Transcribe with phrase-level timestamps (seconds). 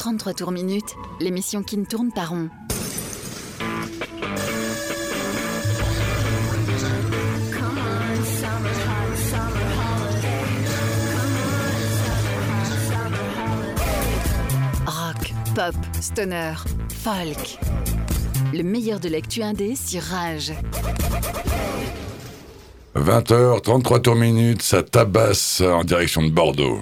[0.00, 2.48] 33 tours minutes, l'émission qui ne tourne pas rond.
[14.86, 16.54] Rock, pop, stoner,
[16.88, 17.58] folk.
[18.54, 20.54] Le meilleur de l'actu indé sur Rage.
[22.96, 26.80] 20h, 33 tours minutes, ça tabasse en direction de Bordeaux.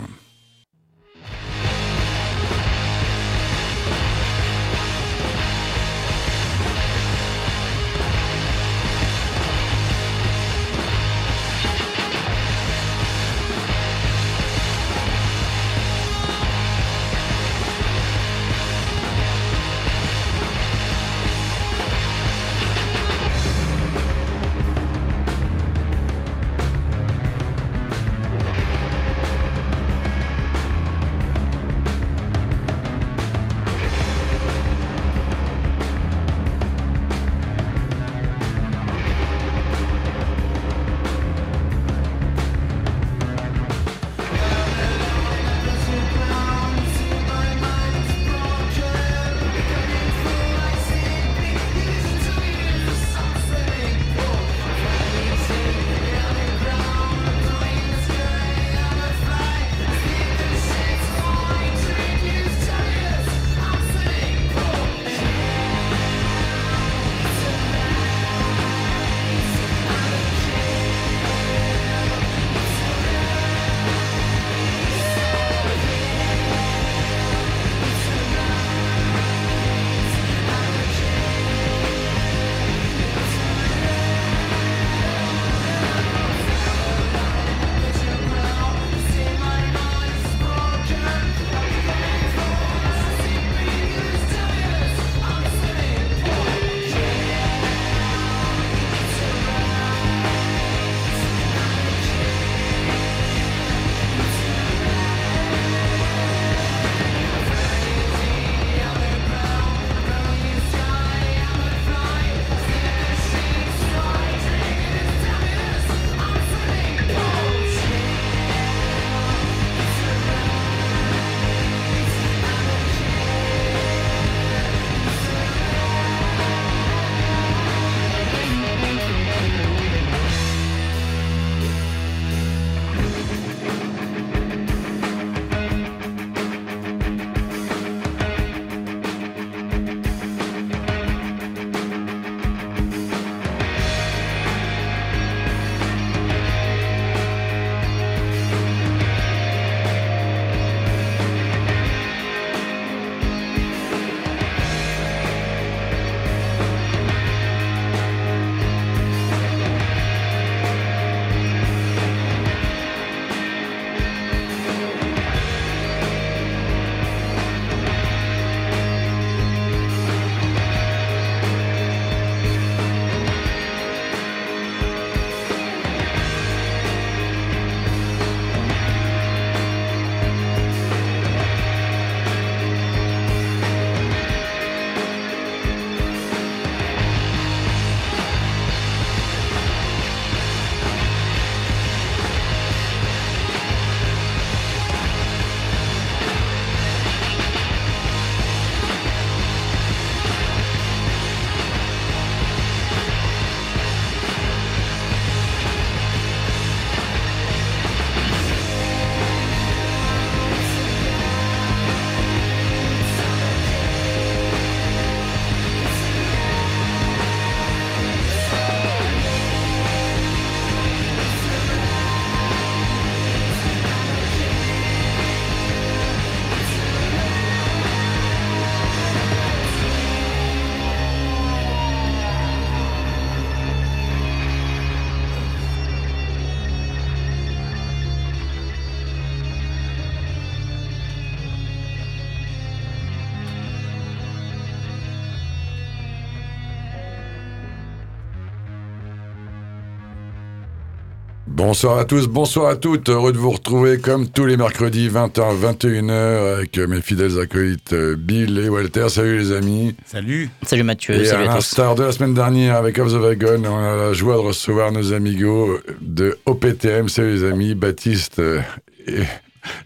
[251.69, 253.11] Bonsoir à tous, bonsoir à toutes.
[253.11, 258.17] Heureux de vous retrouver comme tous les mercredis 20h, 21h avec mes fidèles acolytes euh,
[258.17, 259.11] Bill et Walter.
[259.11, 259.95] Salut les amis.
[260.07, 260.49] Salut.
[260.63, 261.15] Salut Mathieu.
[261.17, 263.97] Et salut à à l'instar de la semaine dernière avec Off the Wagon, on a
[263.97, 267.11] la joie de recevoir nos amigos de OPTM.
[267.11, 268.63] Salut les amis, Baptiste euh,
[269.07, 269.25] et,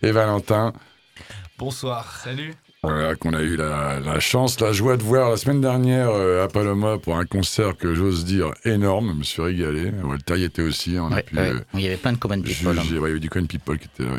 [0.06, 0.73] et Valentin.
[1.58, 2.20] Bonsoir.
[2.23, 2.55] Salut.
[2.84, 6.43] Voilà, qu'on a eu la, la, chance, la joie de voir la semaine dernière euh,
[6.43, 9.11] à Paloma pour un concert que j'ose dire énorme.
[9.12, 9.93] Je me suis régalé.
[10.02, 10.99] Walter y était aussi.
[10.99, 11.52] On ouais, pu, ouais.
[11.75, 12.76] il y avait plein de common people.
[12.76, 12.82] Hein.
[12.84, 14.17] il y avait du common people qui était là.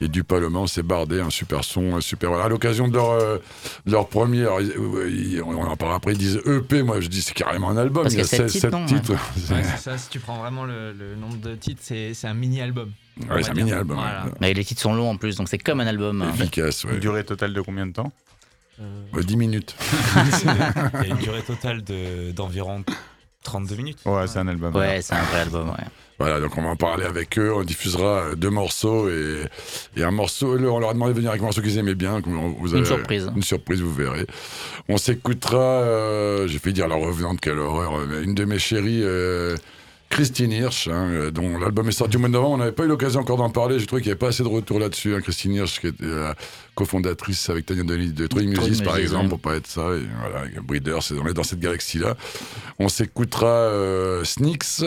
[0.00, 2.30] Et du Paloma, on s'est bardé, un super son, un super.
[2.30, 2.44] Voilà.
[2.44, 3.38] À l'occasion de leur, euh,
[3.84, 7.70] leur premier, ils, on en parlera après, ils disent EP, moi je dis c'est carrément
[7.70, 8.86] un album, Parce il y a 7 7 titres.
[8.86, 9.12] titres.
[9.50, 12.34] Ouais, c'est ça, si tu prends vraiment le, le nombre de titres, c'est c'est un
[12.34, 12.92] mini-album.
[13.28, 13.96] Ouais, c'est un mini-album.
[13.96, 14.26] Voilà.
[14.48, 16.24] Et les titres sont longs en plus, donc c'est comme un album.
[16.34, 16.92] Efficace, ouais.
[16.94, 18.12] Une durée totale de combien de temps?
[18.80, 19.74] Euh, Ouais, 10 minutes.
[20.14, 22.84] Il y a une durée totale de- d'environ
[23.48, 23.98] 32 minutes.
[24.04, 24.74] Ouais, c'est un album.
[24.74, 25.84] Ouais, c'est un vrai album, ouais.
[26.18, 27.52] Voilà, donc on va en parler avec eux.
[27.54, 29.44] On diffusera euh, deux morceaux et,
[29.96, 30.56] et un morceau.
[30.58, 32.20] On leur a demandé de venir avec un morceau qu'ils aimaient bien.
[32.26, 33.30] on- Vous Une avez- surprise.
[33.36, 34.26] Une surprise, vous verrez.
[34.88, 39.02] On s'écoutera, euh, j'ai fait dire la revenante, quelle horreur, une de mes chéries.
[39.02, 39.56] euh,
[40.10, 42.84] Christine Hirsch, hein, euh, dont l'album est sorti au mois de novembre, on n'avait pas
[42.84, 45.14] eu l'occasion encore d'en parler, j'ai trouvé qu'il n'y avait pas assez de retour là-dessus.
[45.14, 45.20] hein.
[45.20, 46.32] Christine Hirsch, qui était euh,
[46.74, 49.28] cofondatrice avec Tania Denis de Troy Music, par exemple, ouais.
[49.28, 49.82] pour parler de ça.
[49.94, 52.16] Et voilà, c'est- on est dans cette galaxie-là.
[52.78, 54.82] On s'écoutera euh, Sneaks,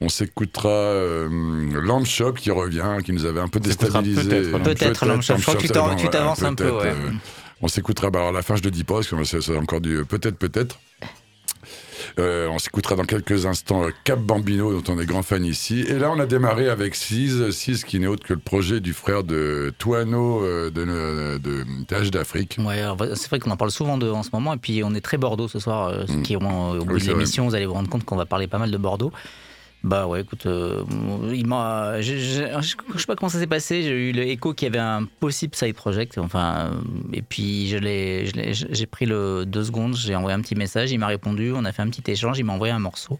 [0.00, 1.28] on s'écoutera euh,
[1.82, 4.22] Lamp Shop qui revient, qui nous avait un peu déstabilisé.
[4.22, 5.34] peut-être Peut-être Lamp Shop.
[5.36, 5.60] Je crois que
[6.00, 6.86] tu t'avances un peu, ouais.
[6.86, 7.10] euh,
[7.60, 9.56] on s'écoutera, bah, alors à la fin je ne dis pas, parce que c'est c'est
[9.56, 10.78] encore du peut-être, peut-être.
[12.18, 15.84] Euh, on s'écoutera dans quelques instants euh, Cap Bambino, dont on est grand fan ici.
[15.88, 18.92] Et là, on a démarré avec Sise, Sise qui n'est autre que le projet du
[18.92, 22.56] frère de Touano euh, de, de, d'Afrique.
[22.58, 24.94] Ouais, alors, c'est vrai qu'on en parle souvent de, en ce moment, et puis on
[24.94, 25.92] est très Bordeaux ce soir.
[26.06, 26.22] ceux Mm.
[26.22, 28.58] qui au bout Oui, de l'émission, vous allez vous rendre compte qu'on va parler pas
[28.58, 29.12] mal de Bordeaux.
[29.84, 30.84] Bah ouais, écoute, euh,
[31.34, 33.82] il m'a, je je sais pas comment ça s'est passé.
[33.82, 36.18] J'ai eu l'écho qu'il y avait un possible side project.
[36.18, 36.80] Enfin, euh,
[37.12, 40.98] et puis je l'ai- j'ai pris le deux secondes, j'ai envoyé un petit message, il
[40.98, 43.18] m'a répondu, on a fait un petit échange, il m'a envoyé un morceau.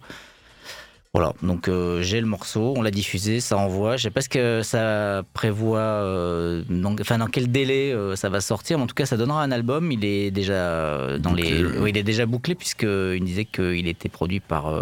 [1.15, 3.99] Voilà, donc euh, j'ai le morceau, on l'a diffusé, ça envoie.
[3.99, 6.65] Je sais pas ce que ça prévoit, euh,
[7.03, 8.79] enfin dans quel délai euh, ça va sortir.
[8.79, 9.93] Mais en tout cas, ça donnera un album.
[9.93, 13.89] Il est déjà dans Bouclé, les, oui, il est déjà bouclé puisque il disait qu'il
[13.89, 14.73] était produit par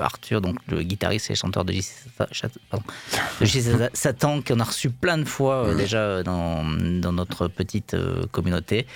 [0.00, 1.92] Arthur, donc le guitariste et chanteur de JC
[3.92, 6.64] Satan, qu'on a reçu plein de fois déjà dans,
[7.00, 7.96] dans notre petite
[8.32, 8.88] communauté.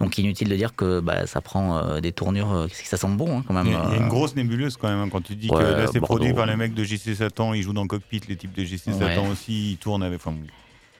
[0.00, 2.68] Donc inutile de dire que bah, ça prend des tournures.
[2.70, 3.66] que ça sent bon hein, quand même.
[3.66, 6.00] Il y, a, une grosse nébuleuse quand même hein, quand tu dis que là c'est
[6.00, 8.64] produit par les mecs de JC Satan, ils jouent dans le cockpit, les types de
[8.64, 8.92] JC Ouais.
[8.98, 10.16] Satan aussi, ils tournent avec.
[10.24, 10.34] Enfin,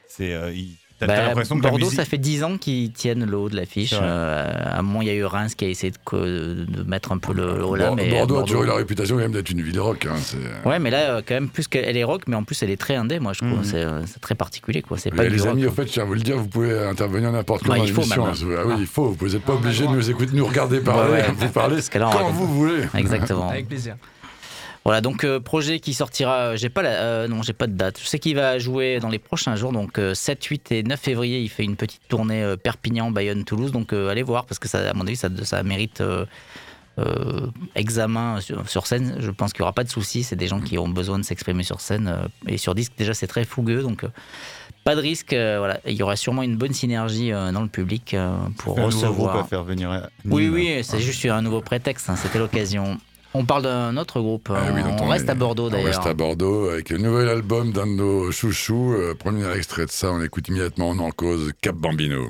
[0.08, 0.32] c'est.
[0.34, 3.24] euh, ils- T'as Bah, t'as l'impression que Bordeaux, musique- ça fait 10 ans qu'ils tiennent
[3.24, 3.92] le haut de l'affiche.
[3.92, 6.84] Euh, à un moment, il y a eu Reims qui a essayé de, co- de
[6.86, 7.86] mettre un peu le, le haut là.
[7.88, 10.06] Bor- mais Bordeaux a toujours eu la réputation quand même d'être une ville rock.
[10.08, 10.36] hein, c'est-
[10.68, 12.76] Ouais, mais là, euh, quand même, plus qu'elle est rock, mais en plus, elle est
[12.76, 13.50] très indé, moi, je trouve.
[13.58, 13.64] Mhm.
[13.64, 14.96] C'est, euh, c'est très particulier, quoi.
[14.96, 15.50] C'est pas du les rock.
[15.50, 17.78] amis, au fait, je tiens à vous le dire, vous pouvez intervenir n'importe quand Bah,
[17.78, 18.24] dans l'émission.
[18.26, 18.34] même.
[18.58, 19.10] Ah oui, il faut.
[19.18, 21.10] Vous n'êtes pas On a le obligé de nous écouter, de nous regarder parler.
[21.14, 21.32] Ouais, ouais.
[21.36, 22.82] Vous on quand vous voulez.
[22.96, 23.48] Exactement.
[23.48, 23.96] Avec plaisir.
[24.84, 27.72] Voilà, donc euh, projet qui sortira, euh, j'ai pas la, euh, non, j'ai pas de
[27.72, 28.00] date.
[28.00, 30.98] Je sais qu'il va jouer dans les prochains jours, donc euh, 7, 8 et 9
[30.98, 34.90] février, il fait une petite tournée Perpignan, Bayonne, Toulouse, donc allez voir parce que ça,
[34.90, 36.02] à mon avis, ça, ça mérite
[37.74, 39.16] examen sur, sur scène.
[39.18, 40.24] Je pense qu'il y aura pas de souci.
[40.24, 43.26] C'est des gens qui ont besoin de s'exprimer sur scène et sur disque déjà c'est
[43.26, 44.04] très fougueux, donc.
[44.84, 45.80] pas de risque, euh, voilà.
[45.86, 48.98] Il y aura sûrement une bonne synergie euh, dans le public euh, pour un nouveau
[48.98, 49.36] groupe recevoir.
[49.36, 49.90] à faire venir.
[49.90, 52.98] à Oui, oui, c'est juste un nouveau prétexte, hein, c'était l'occasion.
[53.34, 55.86] On parle d'un autre groupe, Ah oui, on, on reste est- à Bordeaux On d'ailleurs.
[55.86, 58.92] reste à Bordeaux avec le nouvel album d'un de nos chouchous.
[58.92, 62.26] Euh, premier extrait de ça, on écoute immédiatement, on en cause Cap Bambino.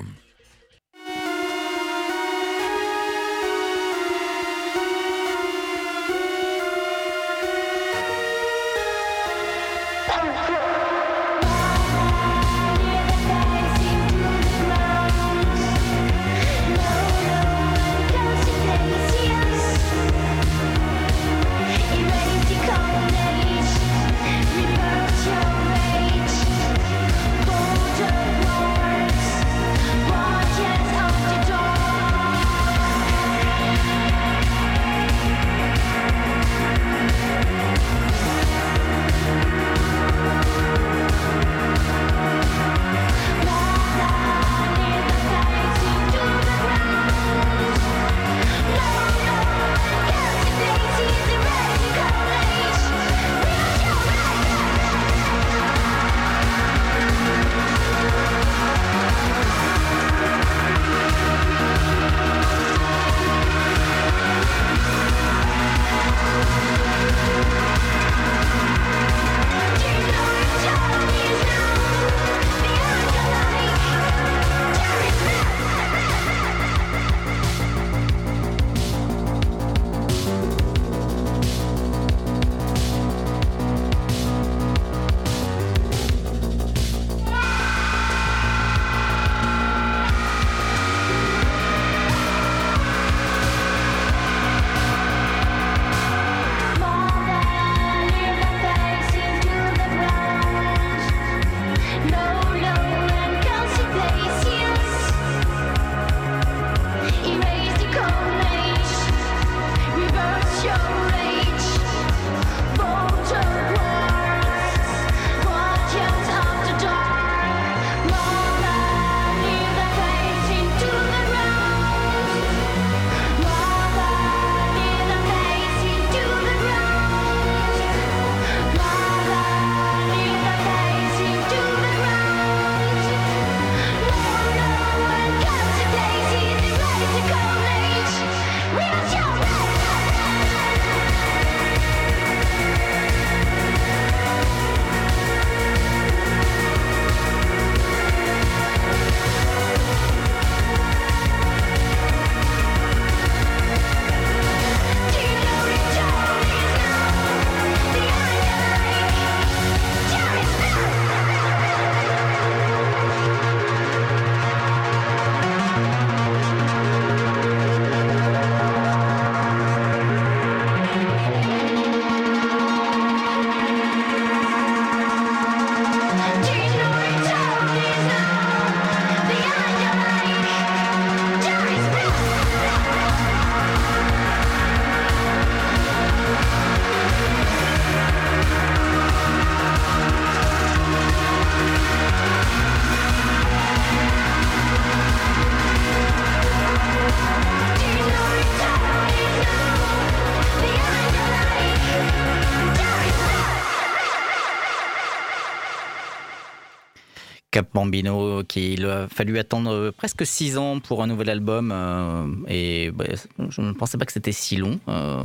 [207.83, 211.71] Bambino, qu'il a fallu attendre presque six ans pour un nouvel album.
[211.71, 213.05] euh, et bah,
[213.55, 214.79] je ne pensais pas que c'était si long.
[214.89, 215.21] euh.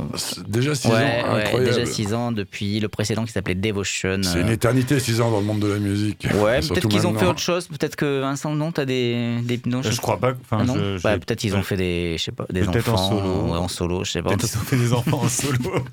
[0.47, 1.65] Déjà 6 Ouais, ans, ouais, incroyable.
[1.65, 4.19] déjà six ans depuis le précédent qui s'appelait Devotion.
[4.23, 4.41] C'est euh.
[4.41, 6.27] une éternité, 6 ans dans le monde de la musique.
[6.35, 7.67] Ouais, peut-être qu'ils ont fait autre chose.
[7.67, 10.33] Peut-être que Vincent, non, t'as des, des non, Je crois pas.
[10.41, 12.93] Enfin, non je- Bah, peut-être ils ont fait des, je sais pas, des Peut-être en
[12.93, 13.51] enfants solo.
[13.53, 14.29] ouais, en solo, je sais pas.
[14.29, 15.57] Peut-être qu'ils ont fait des enfants en solo.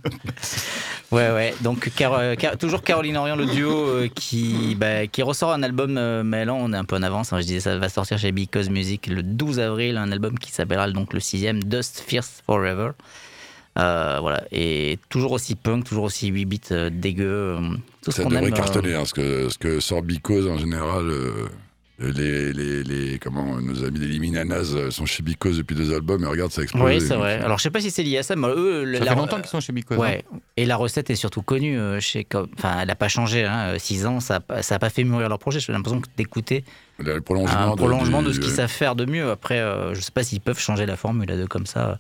[1.13, 1.55] Ouais, ouais.
[1.61, 5.63] Donc Car- euh, Car- toujours Caroline Orion, le duo euh, qui, bah, qui ressort un
[5.63, 5.97] album.
[5.97, 7.33] euh, mais là, on est un peu en avance.
[7.33, 7.41] hein.
[7.41, 10.91] je disais, ça va sortir chez Because Music le 12 avril, un album qui s'appellera
[10.91, 12.91] donc le sixième Dust Fierce Forever.
[13.79, 17.27] Euh, voilà, et toujours aussi punk, toujours aussi 8 bits euh, dégueu.
[17.27, 17.59] euh,
[18.03, 20.57] tout ce Ça devrait aime, euh, cartonner, hein, ce, que, ce que sort Because en
[20.57, 21.05] général.
[21.11, 21.47] euh,
[21.99, 26.27] les, les, les- comment, nos amis des Liminanas sont chez Because depuis deux albums et
[26.27, 26.83] regarde, ça explose.
[26.85, 27.35] Oui, c'est vrai.
[27.41, 29.37] Alors, je sais pas si c'est lié à ça, mais eux, Ça la- fait longtemps
[29.39, 29.95] qu'ils sont chez Miko.
[29.95, 30.23] Ouais,
[30.59, 32.27] et la recette est surtout connue euh, chez.
[32.35, 33.45] Enfin, elle n'a pas changé.
[33.45, 33.79] Hein.
[33.79, 35.59] 6 ans, ça n'a ça pas fait mûrir leur projet.
[35.61, 36.65] J'ai l'impression que d'écouter
[36.99, 39.31] Le prolongement, un prolongement de, du- ce qu'ils savent faire de mieux.
[39.31, 41.97] Après, euh, je sais pas s'ils peuvent changer la formule à deux comme ça.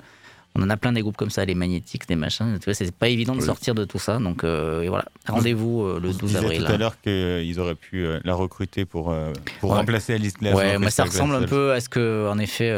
[0.58, 2.58] On en a plein des groupes comme ça, les magnétiques, les machins.
[2.58, 3.46] Tu vois, c'est pas évident de Oui.
[3.46, 4.18] sortir de tout ça.
[4.18, 5.04] Donc, euh, et voilà.
[5.28, 6.64] Rendez-vous euh, le On 12 disait avril.
[6.64, 9.14] tout à l'heure qu'ils auraient pu euh, la recruter pour,
[9.60, 9.76] pour Ouais.
[9.76, 10.54] remplacer Alice Glass.
[10.54, 12.70] Ouais, moi ça ressemble un peu à ce que, en effet,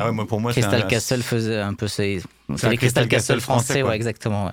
[0.00, 1.86] Ah ouais, moi, pour moi, c'est Crystal un- Castle faisait un peu.
[1.86, 4.46] C'est les Crystal Crystal Castle Castle français, français, ouais, exactement.
[4.46, 4.52] ouais.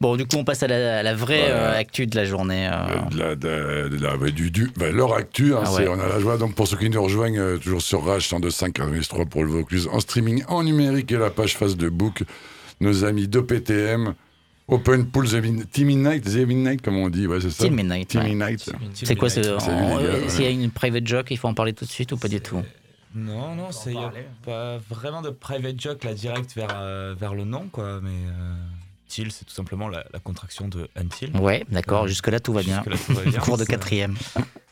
[0.00, 1.74] Bon, du coup, on passe à la, à la vraie Voilà.
[1.74, 2.68] euh, actu de la journée.
[2.70, 3.10] euh.
[3.10, 5.88] de la, de- de la- du, du, bah, leur actu, hein, Ah c'est- ouais.
[5.88, 6.36] on a la joie.
[6.36, 9.88] Donc pour ceux qui nous rejoignent, euh, toujours sur Rage 102.5 3 pour le Vaucluse,
[9.92, 12.22] en streaming, en numérique et la page face de Book,
[12.80, 14.14] nos amis d'OPTM,
[14.66, 17.64] Open Pool The Midnight, The Midnight, comme on dit, ouais, c'est ça.
[17.64, 18.08] Team Midnight.
[18.08, 18.28] Team ouais.
[18.30, 18.70] Midnight.
[18.94, 19.58] C'est quoi ce- euh,
[20.22, 20.28] ouais.
[20.28, 22.28] S'il y a une private joke, il faut en parler tout de suite ou pas
[22.28, 22.62] du tout?
[23.14, 24.12] Non, non, il n'y a
[24.44, 28.00] pas vraiment de private joke là direct vers, euh, vers le nom, quoi.
[28.02, 28.54] Mais euh,
[29.30, 31.36] C'est tout simplement la, la contraction de Until.
[31.36, 32.06] Ouais, d'accord.
[32.08, 32.82] Jusque-là, tout va bien.
[32.84, 33.40] Jusque-là, tout va bien.
[33.44, 34.16] Cours de quatrième.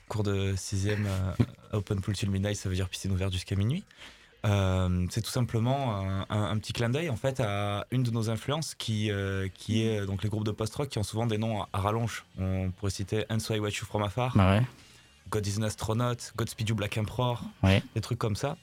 [0.09, 1.45] Cours de sixième euh,
[1.79, 3.85] Open Pool Till Midnight, ça veut dire piscine ouverte jusqu'à minuit.
[4.45, 8.11] Euh, c'est tout simplement un, un- un petit clin d'œil en fait à une de
[8.11, 11.39] nos influences qui, euh, qui est donc les groupes de post-rock qui ont souvent des
[11.39, 12.25] noms à, à rallonge.
[12.39, 14.63] On pourrait citer And So I Watch You From Afar, ouais.
[15.31, 17.83] God is an Astronaut, Godspeed You Black Emperor, Ouais.
[17.95, 18.57] des trucs comme ça.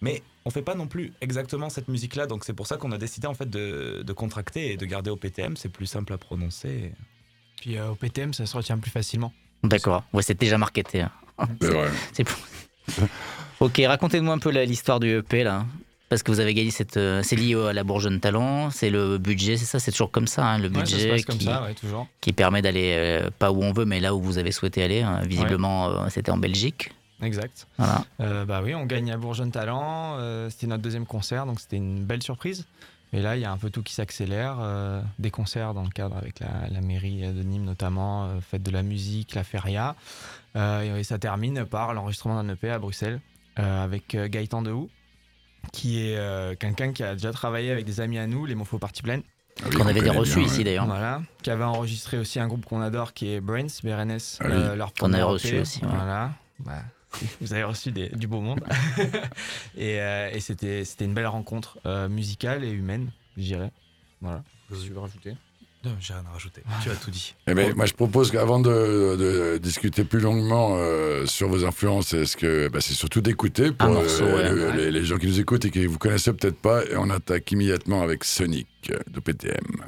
[0.00, 2.98] Mais on fait pas non plus exactement cette musique-là, donc c'est pour ça qu'on a
[2.98, 6.18] décidé en fait de, de contracter et de garder au PTM, c'est plus simple à
[6.18, 6.92] prononcer.
[7.60, 9.32] Puis euh, au PTM, ça se retient plus facilement.
[9.64, 10.04] D'accord.
[10.12, 11.00] Ouais, c'est déjà marketé.
[11.00, 11.10] hein.
[12.12, 12.38] C'est pour-
[13.60, 15.64] ok, racontez-moi un peu l'histoire du EP là.
[16.08, 16.98] Parce que vous avez gagné cette.
[16.98, 20.28] euh, c'est lié à la Bourgeonne Talent, c'est le budget, c'est ça, c'est toujours comme
[20.28, 22.06] ça, hein, le Ouais, ça budget passe comme qui, ça, ouais, toujours.
[22.20, 25.00] qui permet d'aller euh, pas où on veut, mais là où vous avez souhaité aller.
[25.00, 25.22] hein.
[25.26, 26.92] Visiblement, euh, c'était en Belgique.
[27.22, 27.66] Exact.
[27.78, 28.04] Voilà.
[28.20, 30.16] Euh, bah oui, on gagne à Bourgeonne Talent.
[30.18, 32.66] euh, c'était notre deuxième concert, donc c'était une belle surprise.
[33.12, 34.56] Et là, il y a un peu tout qui s'accélère.
[34.60, 38.62] euh, des concerts dans le cadre avec la, la mairie de Nîmes notamment, euh, fête
[38.62, 39.94] de la musique, la feria.
[40.56, 43.20] Euh, et ça termine par l'enregistrement d'un EP à Bruxelles
[43.58, 44.90] euh, avec Gaëtan Dehou,
[45.72, 48.78] qui est euh, quelqu'un qui a déjà travaillé avec des amis à nous, les Mofo
[48.78, 49.22] Partie Pleine.
[49.62, 50.64] Ah oui, Qu'on avait des reçus bien, ici ouais.
[50.64, 50.86] d'ailleurs.
[50.86, 54.52] Voilà, qui avait enregistré aussi un groupe qu'on adore qui est Brains, BRNS, Ah oui.
[54.52, 55.60] euh, leur Qu'on avait premier reçu EP.
[55.60, 55.90] aussi, ouais.
[55.94, 56.82] Voilà, Bah,
[57.40, 58.60] vous avez reçu des- du beau monde.
[59.76, 63.70] et euh, et c'était c'était une belle rencontre euh, musicale et humaine, je dirais.
[64.20, 64.42] Voilà.
[64.68, 65.34] Tu veux rajouter?
[65.84, 67.36] Non, j'ai rien à rajouter, tu as tout dit.
[67.46, 72.12] Eh ben, moi, je propose qu'avant de, de discuter plus longuement euh, sur vos influences,
[72.12, 74.50] est-ce que bah, c'est surtout d'écouter pour Un morceau, ouais.
[74.52, 77.08] le- les, les gens qui nous écoutent et qui vous connaissez peut-être pas, et on
[77.10, 78.66] attaque immédiatement avec Sonic
[79.08, 79.86] de PTM.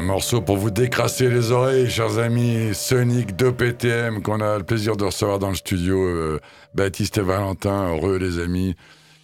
[0.00, 2.70] Un morceau pour vous décrasser les oreilles, chers amis.
[2.74, 6.02] Sonic 2 PTM, qu'on a le plaisir de recevoir dans le studio.
[6.02, 6.40] Euh,
[6.74, 8.76] Baptiste et Valentin, heureux les amis.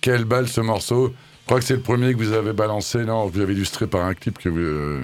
[0.02, 1.14] Quelle balle ce morceau.
[1.40, 4.04] Je crois que c'est le premier que vous avez balancé, non Vous avez illustré par
[4.04, 5.00] un clip que vous, euh,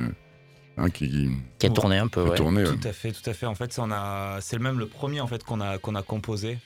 [0.77, 2.37] hein, qui, Qui a tourné un peu, qui ouais.
[2.37, 2.65] tourné.
[2.65, 2.77] ouais.
[2.77, 3.47] Tout à fait, tout à fait.
[3.47, 6.59] En fait, c'est le même le premier en fait qu'on a qu'on a composé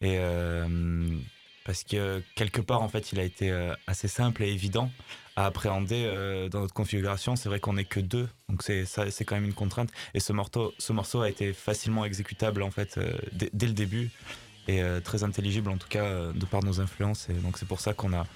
[0.00, 0.66] et euh,
[1.66, 4.90] parce que quelque part en fait, il a été euh, assez simple et évident
[5.34, 7.34] à appréhender euh, dans notre configuration.
[7.34, 9.90] C'est vrai qu'on n'est que deux, donc c'est quand même une contrainte.
[10.14, 14.10] Et ce morceau, ce morceau a été facilement exécutable en fait euh, dès, le début
[14.68, 17.28] et très intelligible en tout cas de par nos influences.
[17.28, 18.26] Et donc c'est pour ça qu'on a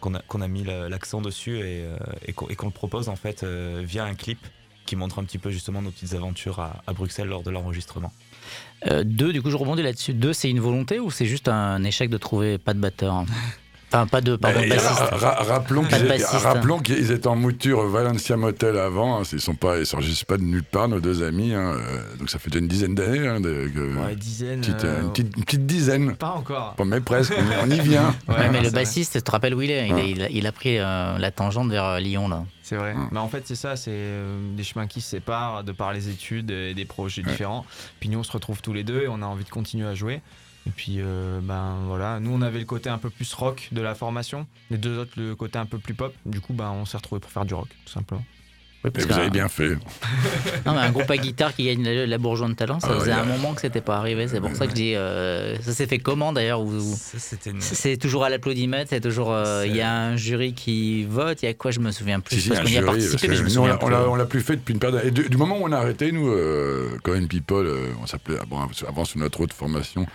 [0.00, 4.04] qu'on a, qu'on a mis la- l'accent dessus et, qu'on le propose en fait via
[4.04, 4.38] un clip
[4.86, 8.12] qui montre un petit peu justement nos petites aventures à Bruxelles lors de l'enregistrement.
[8.86, 10.14] Euh, deux, du coup, je rebondis là-dessus.
[10.14, 13.24] Deux, c'est une volonté ou c'est juste un échec de trouver pas de batteur
[13.92, 16.44] Enfin, pas de, pardon, Bah, ra- ra- rappelons Pas de qu'ils bassiste.
[16.44, 19.18] rappelons qu'ils étaient en mouture Valencia Motel avant.
[19.18, 19.22] hein.
[19.32, 21.52] Ils sont pas, ils pas de nulle part, nos deux amis.
[21.54, 21.74] hein.
[21.76, 23.26] Euh, Donc ça fait déjà une dizaine d'années.
[23.26, 24.60] hein, Ouais, dizaine.
[24.60, 26.14] petite, euh, une, petite, une petite dizaine.
[26.14, 26.74] Pas encore.
[26.78, 28.14] Bon, mais presque, on, on y vient.
[28.28, 29.88] Ouais, mais le bassiste, tu te rappelles où il est?
[29.88, 30.00] Il, Ouais.
[30.00, 32.44] a, il a- il a pris euh, la tangente vers Lyon, là.
[32.62, 32.94] C'est vrai.
[33.10, 33.98] Mais en fait, c'est ça, c'est
[34.56, 37.66] des chemins qui se séparent de par les études et des projets différents.
[37.98, 39.96] Puis nous, on se retrouve tous les deux et on a envie de continuer à
[39.96, 40.20] jouer.
[40.70, 43.80] Et puis, euh, ben voilà, nous, on avait le côté un peu plus rock de
[43.80, 46.14] la formation, les deux autres, le côté un peu plus pop.
[46.24, 48.22] Du coup, ben, on s'est retrouvés pour faire du rock, tout simplement.
[48.82, 49.70] Oui, Et parce vous avez bien fait.
[50.66, 52.98] Non, mais un groupe à guitare qui gagne la, la bourgeois de talent, ça Ah,
[52.98, 53.36] faisait ouais, un ouais.
[53.36, 54.26] moment que c'était pas arrivé.
[54.28, 54.94] C'est pour ça que je dis.
[54.94, 59.32] euh, ça s'est fait comment d'ailleurs une- C'est toujours à l'applaudimètre, c'est toujours.
[59.32, 62.20] euh, Il y a un jury qui vote, il y a quoi Je me souviens
[62.20, 62.36] plus.
[62.36, 63.60] Si, si, parce un qu'on y a jury, participé, parce mais je que me nous,
[63.60, 63.92] on souviens l'a- on plus.
[63.92, 65.02] l'a- on l'a plus fait depuis une période.
[65.04, 68.38] Et du, du moment où on a arrêté, nous, euh, Corinne People, euh, on s'appelait
[68.40, 70.06] avant, avant sous notre autre formation,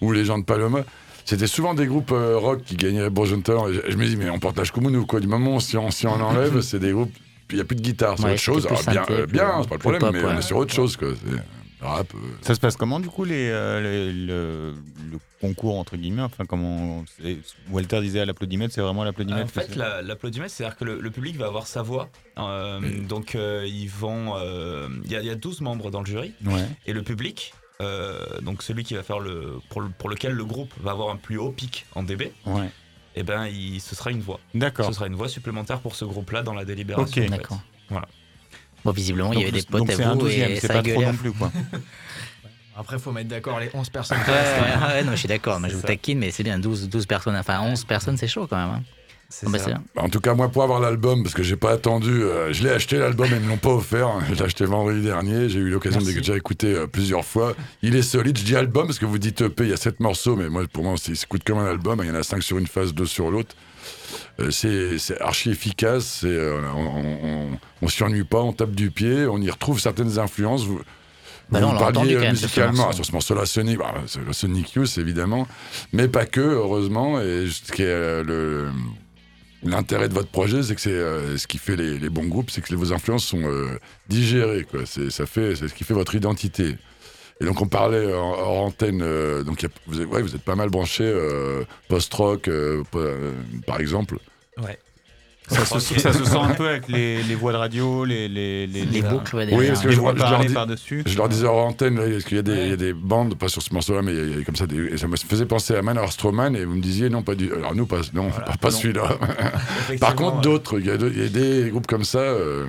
[0.00, 0.84] ou les gens de Paloma,
[1.24, 3.72] c'était souvent des groupes euh, rock qui gagnaient Bourgeon Talent.
[3.72, 5.18] Je, je me dis, mais on portage comme nous, quoi.
[5.20, 7.12] Du moment où si on, si on enlève, c'est des groupes.
[7.54, 8.66] Il n'y a plus de guitare, c'est Ouais, autre chose.
[8.66, 10.32] Alors, bien, synthé, euh, bien, c'est pas le problème, pop, mais ouais.
[10.34, 11.08] on est sur autre chose, quoi.
[11.24, 12.12] C'est rap.
[12.14, 14.74] euh, Ça se passe comment du coup les, euh, le, le-
[15.12, 17.36] le concours entre guillemets Enfin comment c'est-
[17.70, 19.44] Walter disait à l'applaudimètre, c'est vraiment l'applaudimètre.
[19.44, 22.08] En fait, c'est- la- l'applaudimètre, c'est-à-dire que le, le public va avoir sa voix.
[22.38, 24.32] Euh, donc, euh, ils vont.
[24.36, 26.32] euh, Il y, a- il y a 12 membres dans le jury.
[26.46, 26.64] Ouais.
[26.86, 29.88] Et le public, euh, donc celui qui va faire le pour, le.
[29.90, 32.70] pour lequel le groupe va avoir un plus haut pic en dB, Ouais.
[33.14, 34.40] Et ben, il, ce sera une voix.
[34.54, 34.86] D'accord.
[34.86, 37.22] Ce sera une voix supplémentaire pour ce groupe-là dans la délibération.
[37.22, 37.28] Ok.
[37.30, 37.60] D'accord.
[37.88, 38.06] Voilà.
[38.84, 40.66] Bon, visiblement, il y avait des potes donc à c'est un vous douzième, et c'est
[40.66, 41.50] ça pas trop non plus quoi.
[42.76, 44.18] Après, faut mettre d'accord les 11 personnes.
[44.18, 46.88] Ouais, ouais, ouais, non, je suis d'accord, mais je vous taquine, mais c'est bien, 12,
[46.88, 48.74] 12 personnes, enfin 11 personnes, c'est chaud quand même.
[48.76, 48.82] hein.
[49.28, 49.64] C'est Bon, bah, ça.
[49.64, 49.82] c'est bien.
[49.96, 52.70] En tout cas, moi, pour avoir l'album, parce que j'ai pas attendu, euh, je l'ai
[52.70, 54.08] acheté l'album et ils me l'ont pas offert.
[54.28, 55.48] Je l'ai acheté vendredi dernier.
[55.48, 57.54] J'ai eu l'occasion de déjà écouter euh, plusieurs fois.
[57.82, 58.38] Il est solide.
[58.38, 60.62] Je dis album parce que vous dites EP, il y a sept morceaux, mais moi,
[60.72, 62.00] pour moi, c'est- il s'écoute comme un album.
[62.02, 63.54] Il y en a cinq sur une phase, deux sur l'autre.
[64.40, 66.18] Euh, c'est c'est archi efficace.
[66.20, 67.48] c'est, euh, on, on, on,
[67.82, 68.40] on s'y ennuie pas.
[68.40, 69.26] On tape du pied.
[69.26, 70.64] On y retrouve certaines influences.
[70.64, 70.80] Vous,
[71.50, 72.90] Bah vous non, parliez entendu quand même sur ce musicalement morceau.
[72.90, 75.46] Ah, sur ce morceau-là, Sonic, bah, c'est le Sonic Youth évidemment,
[75.92, 77.20] mais pas que, heureusement.
[77.20, 78.70] Et ce qui est le
[79.64, 82.50] l'intérêt de votre projet, c'est que c'est euh, ce qui fait les, les bons groupes,
[82.50, 84.66] c'est que vos influences sont euh, digérées.
[84.86, 86.76] C'est, ça fait, c'est ce qui fait votre identité.
[87.40, 90.70] Et donc on parlait en, hors antenne, euh, donc vous, êtes, vous êtes pas mal
[90.70, 91.12] branché
[91.88, 92.48] post-rock,
[92.90, 93.00] po-
[93.66, 94.18] par exemple.
[94.62, 94.78] Ouais.
[95.46, 96.00] Ça se, Ok.
[96.00, 99.02] ça se sent un peu avec les, les voix de radio, les, les, les, Les
[99.02, 101.02] boucles, ouais, Oui, parce que les je- voix je leur dis- par-dessus.
[101.04, 102.64] Je leur disais hors antenne, là, parce qu'il y a des, Ouais.
[102.64, 104.40] il y a des bandes, pas sur ce morceau-là, mais il y a- il y
[104.40, 106.80] a comme ça, des, et ça me faisait penser à Manor Stroman, et vous me
[106.80, 107.52] disiez non, pas du.
[107.52, 108.46] Alors nous, pas, non, Voilà.
[108.46, 108.76] pas, pas Non.
[108.78, 109.18] celui-là.
[110.00, 110.42] Par contre, ouais.
[110.42, 112.18] d'autres, il y, a y des groupes comme ça.
[112.20, 112.66] euh,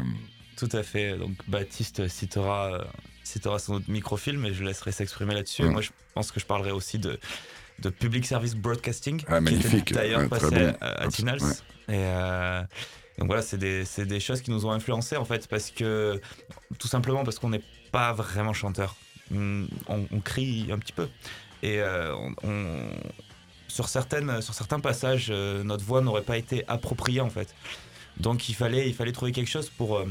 [0.57, 1.17] Tout à fait.
[1.17, 2.85] Donc Baptiste citera,
[3.23, 5.63] citera son autre microfilm et je laisserai s'exprimer là-dessus.
[5.63, 5.69] Ouais.
[5.69, 7.19] Moi, je pense que je parlerai aussi de,
[7.79, 9.91] de Public Service Broadcasting, Ah, qui magnifique.
[9.91, 10.73] était d'ailleurs passé bon.
[10.81, 11.11] à, à Ouais.
[11.11, 11.39] Tinals.
[11.87, 12.61] Et euh,
[13.17, 16.19] donc voilà, c'est des, des choses qui nous ont influencés en fait, parce que
[16.79, 18.95] tout simplement parce qu'on n'est pas vraiment chanteur.
[19.33, 21.07] On, on- crie un petit peu.
[21.63, 22.89] Et euh, on, on-
[23.67, 27.53] sur, certaines, sur certains passages, euh, notre voix n'aurait pas été appropriée en fait.
[28.17, 30.05] Donc il fallait, il fallait trouver quelque chose pour, euh,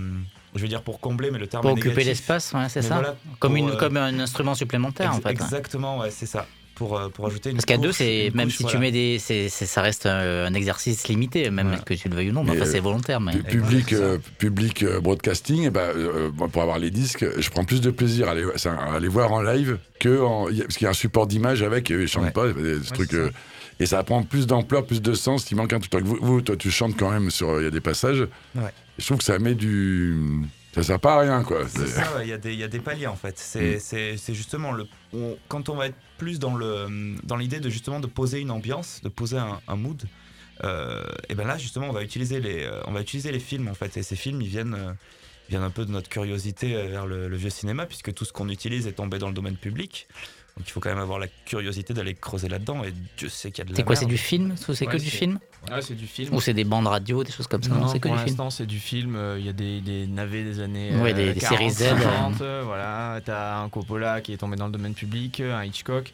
[0.54, 2.94] je veux dire pour combler, mais le terme Pour est occuper l'espace, ouais, c'est ça
[2.94, 5.30] voilà, comme, pour, une, comme un instrument supplémentaire, en fait.
[5.30, 6.46] Exactement, ouais, c'est ça.
[6.74, 9.18] Pour, euh, pour ajouter une Parce qu'à deux, c'est même couche, si tu mets des,
[9.20, 11.82] c'est, c'est- ça reste un, un exercice limité, même Voilà.
[11.82, 12.42] que tu le veuilles ou non.
[12.42, 13.20] Enfin, euh, c'est volontaire.
[13.20, 13.32] Mais...
[13.32, 17.50] pu- public, voilà, c'est euh, public euh, broadcasting, ben, euh, pour avoir les disques, je
[17.50, 20.84] prends plus de plaisir à aller, à aller voir en live que en, parce qu'il
[20.84, 22.30] y a un support d'image avec, et ils chantent Ouais.
[22.32, 23.12] pas, des, trucs.
[23.12, 23.16] ça.
[23.18, 23.30] euh,
[23.80, 25.50] et ça prend plus d'ampleur, plus de sens.
[25.50, 26.04] Il manque un truc.
[26.04, 27.60] Vous, vous, toi, tu chantes quand même sur.
[27.60, 28.20] Il y a des passages.
[28.54, 28.62] Ouais.
[28.98, 30.16] Je trouve que ça met du.
[30.74, 31.66] Ça sert pas à rien, quoi.
[31.68, 33.38] C'est ouais, il y, a des- il y a des paliers en fait.
[33.38, 34.34] C'est Mm.
[34.34, 34.86] justement le.
[35.12, 36.56] on- quand on va être plus dans
[37.36, 40.02] l'idée de justement de poser une ambiance, de poser un, un mood,
[40.64, 43.68] euh, et ben là justement on va utiliser les euh, on va utiliser les films
[43.68, 43.96] en fait.
[43.96, 44.92] Et ces films ils viennent euh,
[45.48, 48.48] viennent un peu de notre curiosité vers le, le vieux cinéma, puisque tout ce qu'on
[48.48, 50.06] utilise est tombé dans le domaine public.
[50.56, 53.58] Donc il faut quand même avoir la curiosité d'aller creuser là-dedans, et Dieu sait qu'il
[53.58, 55.82] y a de la C'est quoi C'est du film C'est Ouais, que du film Ouais,
[55.82, 56.32] c'est du film.
[56.32, 58.22] Ou c'est des bandes radio, des choses comme ça Non, Non, c'est que pour du
[58.22, 58.28] film.
[58.36, 59.16] l'instant, c'est du film.
[59.16, 61.70] euh, Il y a des, des navets des années Ouais, euh, des- des 40, séries
[61.70, 65.64] Z, 50, euh, voilà, t'as un Coppola qui est tombé dans le domaine public, un
[65.64, 66.12] Hitchcock.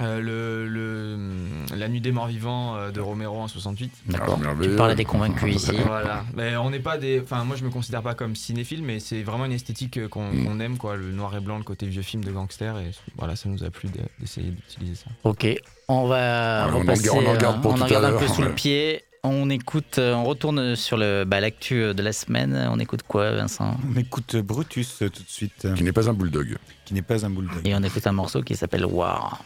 [0.00, 3.92] Euh, le, le- La Nuit des Morts Vivants euh, de Romero en 68.
[4.06, 4.34] D'accord.
[4.34, 4.76] Ah, tu merveilleux.
[4.76, 5.72] parles à des convaincus ici.
[5.86, 6.24] Voilà.
[6.36, 7.20] Mais on n'est pas des.
[7.20, 10.28] Enfin, moi, je me considère pas comme cinéphile, mais c'est vraiment une esthétique euh, qu'on
[10.32, 10.44] Mm.
[10.44, 10.96] qu'on aime, quoi.
[10.96, 12.78] Le noir et blanc, le côté vieux film de gangster.
[12.78, 15.06] Et voilà, ça nous a plu de- d'essayer d'utiliser ça.
[15.24, 15.46] Ok,
[15.88, 17.90] on va Ah, on en repasser, garde- on en garde pour on tout en à
[17.90, 19.02] garde un peu sous le pied.
[19.24, 22.68] On écoute, on retourne sur le bah, l'actu de la semaine.
[22.70, 23.76] On écoute quoi, Vincent?
[23.92, 26.56] On écoute Brutus tout de suite, Qui n'est pas un bulldog.
[26.84, 27.60] qui n'est pas un bulldog.
[27.66, 29.42] Et on écoute un morceau qui s'appelle War.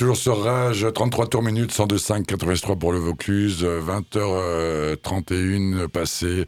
[0.00, 6.46] Toujours sur Rage, 33 tours minutes, 102.5, 83 pour le Vaucluse, 20h31 passé.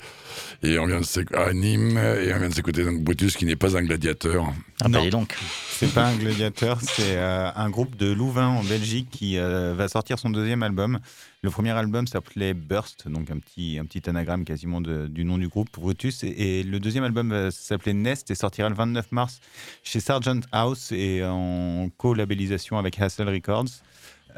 [0.64, 3.44] Et on vient de s'éc- à Nîmes, et on vient de s'écouter donc Brutus qui
[3.46, 4.44] n'est pas un gladiateur.
[4.80, 5.08] Ah bah Non.
[5.08, 5.34] donc.
[5.70, 9.88] C'est pas un gladiateur, c'est euh, un groupe de Louvain en Belgique qui euh, va
[9.88, 11.00] sortir son deuxième album.
[11.42, 15.38] Le premier album s'appelait Burst, donc un petit, un petit anagramme quasiment de- du nom
[15.38, 16.22] du groupe, Brutus.
[16.22, 19.40] Et, et le deuxième album va s'appelait Nest et sortira le 29 mars
[19.82, 23.66] chez Sargent House et en co-labellisation avec Hassel Records.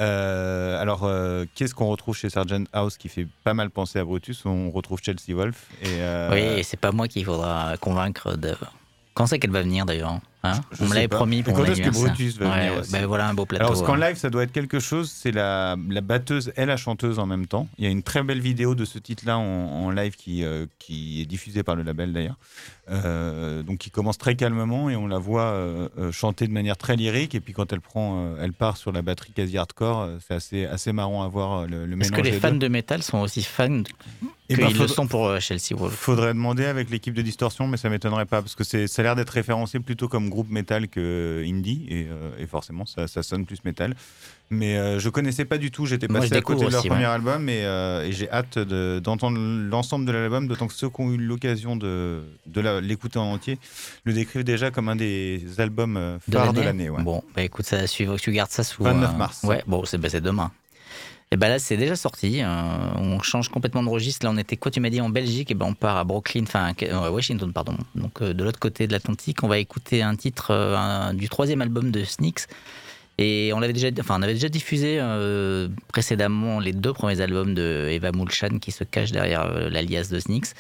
[0.01, 4.05] Euh, alors, euh, qu'est-ce qu'on retrouve chez Sargent House qui fait pas mal penser à
[4.05, 4.45] Brutus?
[4.45, 5.67] On retrouve Chelsea Wolf.
[5.83, 8.55] Et, euh, Oui, et c'est pas moi qu'il faudra convaincre de.
[9.15, 10.11] Quand c'est qu'elle va venir d'ailleurs
[10.43, 10.61] hein?
[10.73, 11.91] Je On me l'avait promis pour quand est-ce que.
[11.91, 12.91] Brutus va Ouais, venir aussi?
[12.93, 13.65] ben voilà un beau plateau.
[13.65, 14.09] Alors, ce qu'en hein.
[14.09, 15.09] live, ça doit être quelque chose.
[15.11, 17.69] C'est la, la batteuse et la chanteuse en même temps.
[17.79, 19.43] Il y a une très belle vidéo de ce titre-là en,
[19.85, 20.45] en live qui,
[20.81, 22.37] qui est diffusée par le label d'ailleurs.
[22.91, 26.77] Euh, donc, qui commence très calmement et on la voit euh, euh, chanter de manière
[26.77, 27.35] très lyrique.
[27.35, 30.09] Et puis, quand elle prend, euh, elle part sur la batterie quasi hardcore.
[30.27, 32.59] C'est assez, assez marrant à voir le, le Est-ce que les fans deux.
[32.59, 33.83] de métal sont aussi fans
[34.51, 37.79] Eh qu'ils ben, le sont pour Chelsea Wolf Faudrait demander avec l'équipe de Distorsion, mais
[37.79, 40.89] ça m'étonnerait pas parce que c'est, ça a l'air d'être référencé plutôt comme groupe métal
[40.89, 43.95] que indie et, et forcément ça, ça sonne plus métal.
[44.51, 47.05] Mais euh, je connaissais pas du tout, j'étais passé à côté de leur aussi, premier
[47.07, 47.11] ouais.
[47.11, 51.01] album et, euh, et j'ai hâte de- d'entendre l'ensemble de l'album, d'autant que ceux qui
[51.01, 52.23] ont eu l'occasion de,
[52.83, 53.59] l'écouter en entier
[54.05, 56.91] le décrivent déjà comme un des albums euh, phares de l'année.
[56.91, 57.03] ouais.
[57.03, 58.85] Bon, bah écoute, ça suivre, tu gardes ça sous.
[58.85, 59.41] 29 euh, mars.
[59.45, 60.53] Ouais, bon, c'est bah, demain.
[61.31, 62.43] Et ben là, c'est déjà sorti.
[62.43, 62.47] euh,
[62.97, 64.25] on change complètement de registre.
[64.25, 65.51] Là, on était quoi Tu m'as dit en Belgique?
[65.51, 66.73] Et ben on part à Brooklyn, enfin
[67.11, 67.77] Washington, pardon.
[67.97, 71.29] Donc euh, de l'autre côté de l'Atlantique, on va écouter un titre euh, un- du
[71.29, 72.47] troisième album de Sneaks.
[73.19, 77.55] Et on l'avait déjà, enfin, on avait déjà diffusé euh, précédemment les deux premiers albums
[77.55, 80.55] de Eva Mulchan qui se cache derrière euh, l'alias de Sneaks.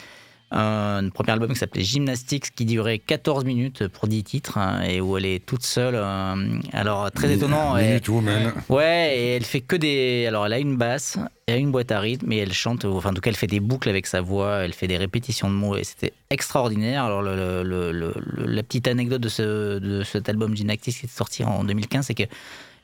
[0.50, 5.00] Un premier album qui s'appelait Gymnastics qui durait 14 minutes pour 10 titres hein, et
[5.00, 5.94] où elle est toute seule.
[5.96, 7.76] euh, alors très étonnant.
[7.76, 8.52] elle- Woman.
[8.68, 10.26] Ouais, et elle fait que des.
[10.28, 12.85] Alors, elle a une basse, elle a une boîte à rythme, et elle chante.
[12.85, 15.48] Enfin, en tout cas, elle fait des boucles avec sa voix, elle fait des répétitions
[15.50, 17.02] de mots, et c'était extraordinaire.
[17.04, 20.98] Alors, le, le- le- le- le- la petite anecdote de, ce, de cet album Gymnastics
[21.00, 22.24] qui est sorti en 2015, c'est que.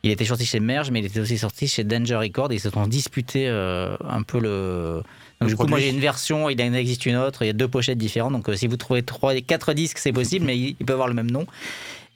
[0.02, 2.60] Il était sorti chez Merge, mais il était aussi sorti chez Danger Records et ils
[2.60, 5.02] se sont disputés euh, un peu le.
[5.40, 7.50] Donc, Le du coup, moi j'ai une version, il en existe une autre, il y
[7.50, 8.32] a deux pochettes différentes.
[8.32, 11.08] Donc, euh, si vous trouvez trois, quatre disques, c'est possible, mais il, il peut avoir
[11.08, 11.46] le même nom.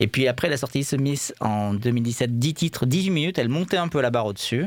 [0.01, 3.39] Et puis après, elle a sorti Smith en 2017, 10 titres, 18 minutes.
[3.39, 4.67] Elle montait un peu la barre au-dessus.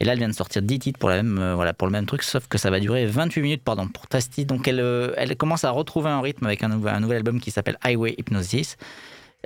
[0.00, 1.92] Et là, elle vient de sortir 10 titres pour, la même, euh, voilà, pour le
[1.92, 4.44] même truc, sauf que ça va durer 28 minutes pardon, pour Tasty.
[4.46, 7.78] Donc elle, euh, elle commence à retrouver un rythme avec un nouvel album qui s'appelle
[7.84, 8.76] Highway Hypnosis.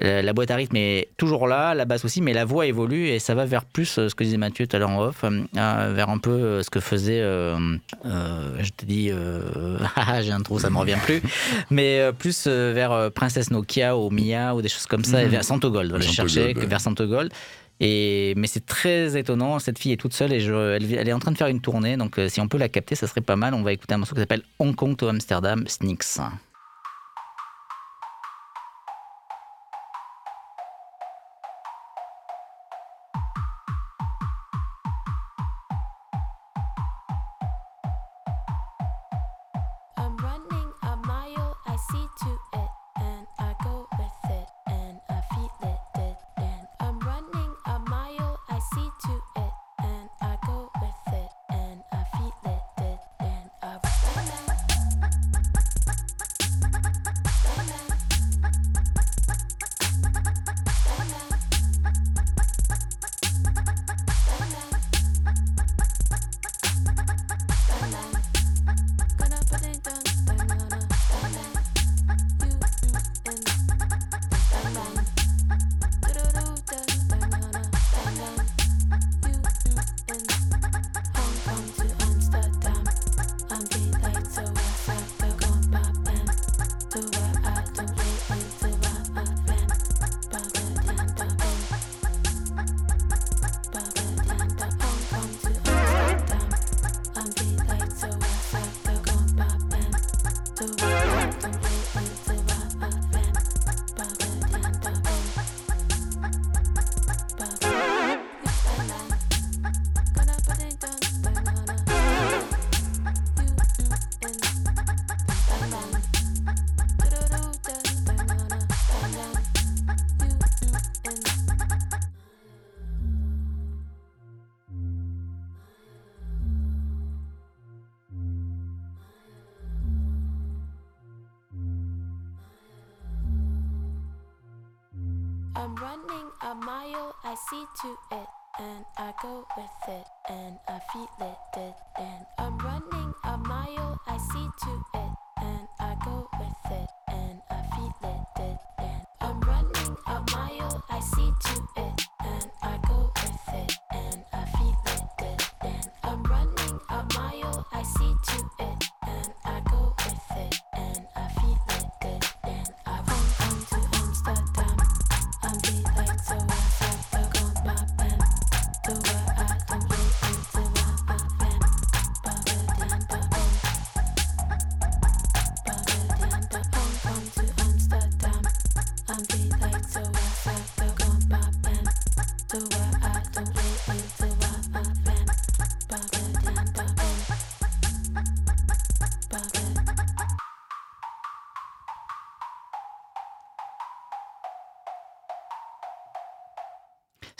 [0.05, 3.09] Euh, La boîte à rythme est toujours là, la basse aussi, mais la voix évolue
[3.09, 5.25] et ça va vers plus euh, ce que disait Mathieu tout à l'heure en off,
[5.25, 7.57] euh, vers un peu ce que faisait, euh,
[8.05, 11.23] euh, je te dis, euh, ah, j'ai un trou, ça me revient plus,
[11.71, 15.31] mais plus vers Princesse Nokia ou Mia ou des choses comme ça, et Mhm.
[15.31, 16.67] vers Santo Gold, voilà, je cherchais Gold, ouais.
[16.67, 17.33] vers Santo Gold.
[17.79, 21.13] Et, mais c'est très étonnant, cette fille est toute seule et je, elle, elle est
[21.13, 23.37] en train de faire une tournée, donc si on peut la capter, ça serait pas
[23.37, 23.53] mal.
[23.53, 26.19] On va écouter un morceau qui s'appelle Hong Kong to Amsterdam, Sneaks.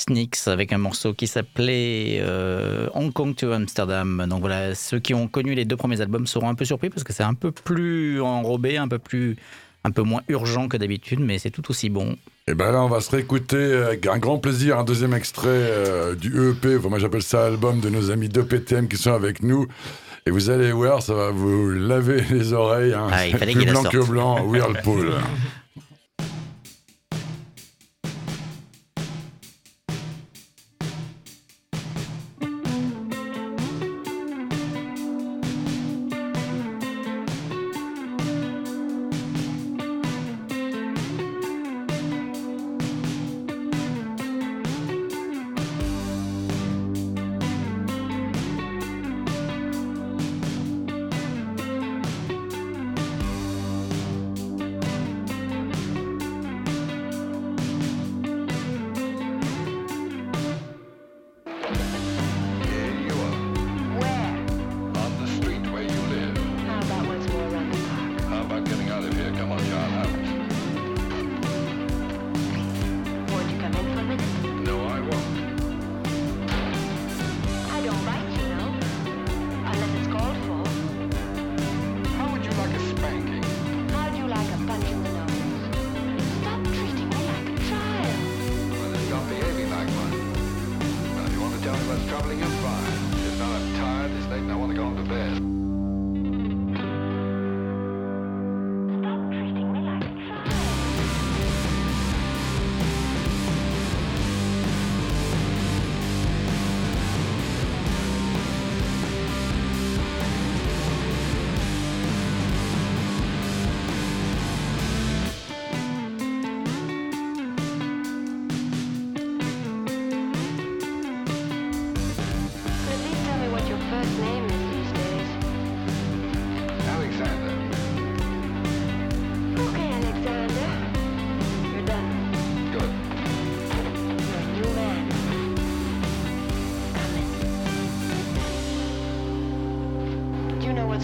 [0.09, 4.27] Snicks avec un morceau qui s'appelait euh, Hong Kong to Amsterdam.
[4.29, 7.05] Donc voilà, ceux qui ont connu les deux premiers albums seront un peu surpris parce
[7.05, 9.37] que c'est un peu plus enrobé, un peu plus,
[9.85, 12.17] un peu moins urgent que d'habitude, mais c'est tout aussi bon.
[12.47, 16.15] Et ben là, on va se réécouter avec un grand plaisir un deuxième extrait euh,
[16.15, 19.67] du EP, moi j'appelle ça album de nos amis de PTM qui sont avec nous.
[20.29, 22.95] Et vous allez voir, ça va vous laver les oreilles.
[22.95, 23.09] Hein.
[23.13, 25.15] Ah, il fallait plus il blanc que blanc, Whirlpool.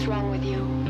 [0.05, 0.82] what's wrong with you.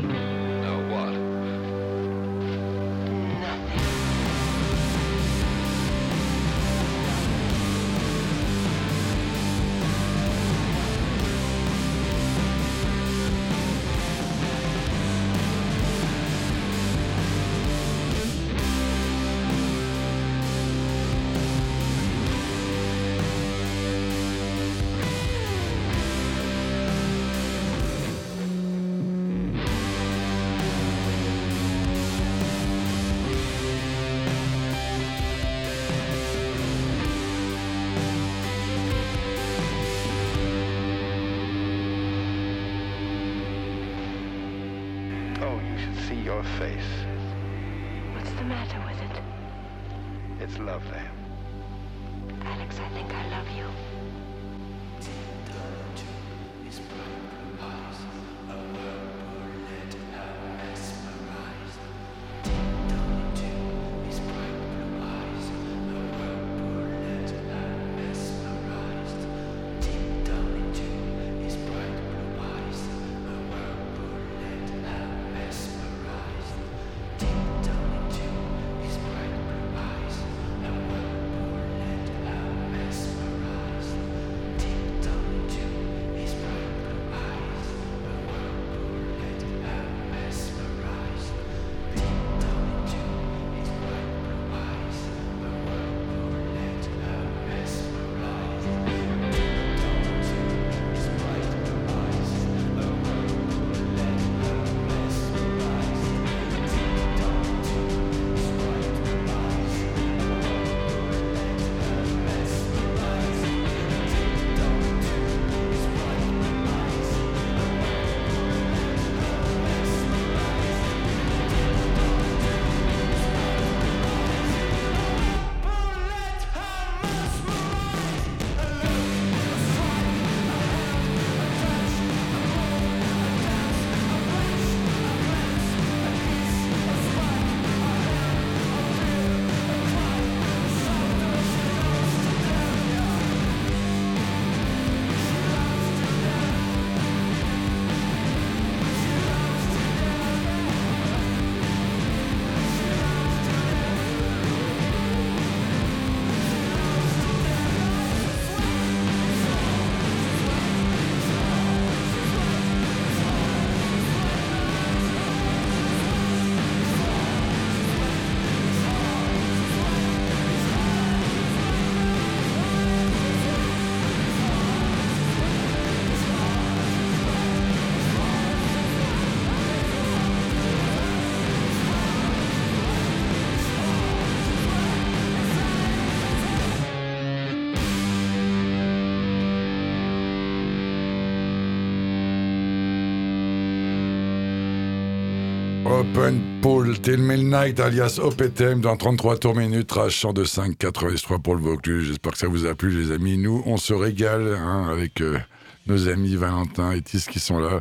[196.04, 201.62] Open Pool Till Midnight alias OPTM dans 33 tours minutes, rachant de 5,83 pour le
[201.62, 202.08] Vaucluse.
[202.08, 203.38] J'espère que ça vous a plu, les amis.
[203.38, 205.38] Nous, on se régale hein, avec euh,
[205.86, 207.80] nos amis Valentin et Tis qui sont là.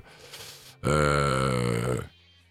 [0.86, 1.97] Euh,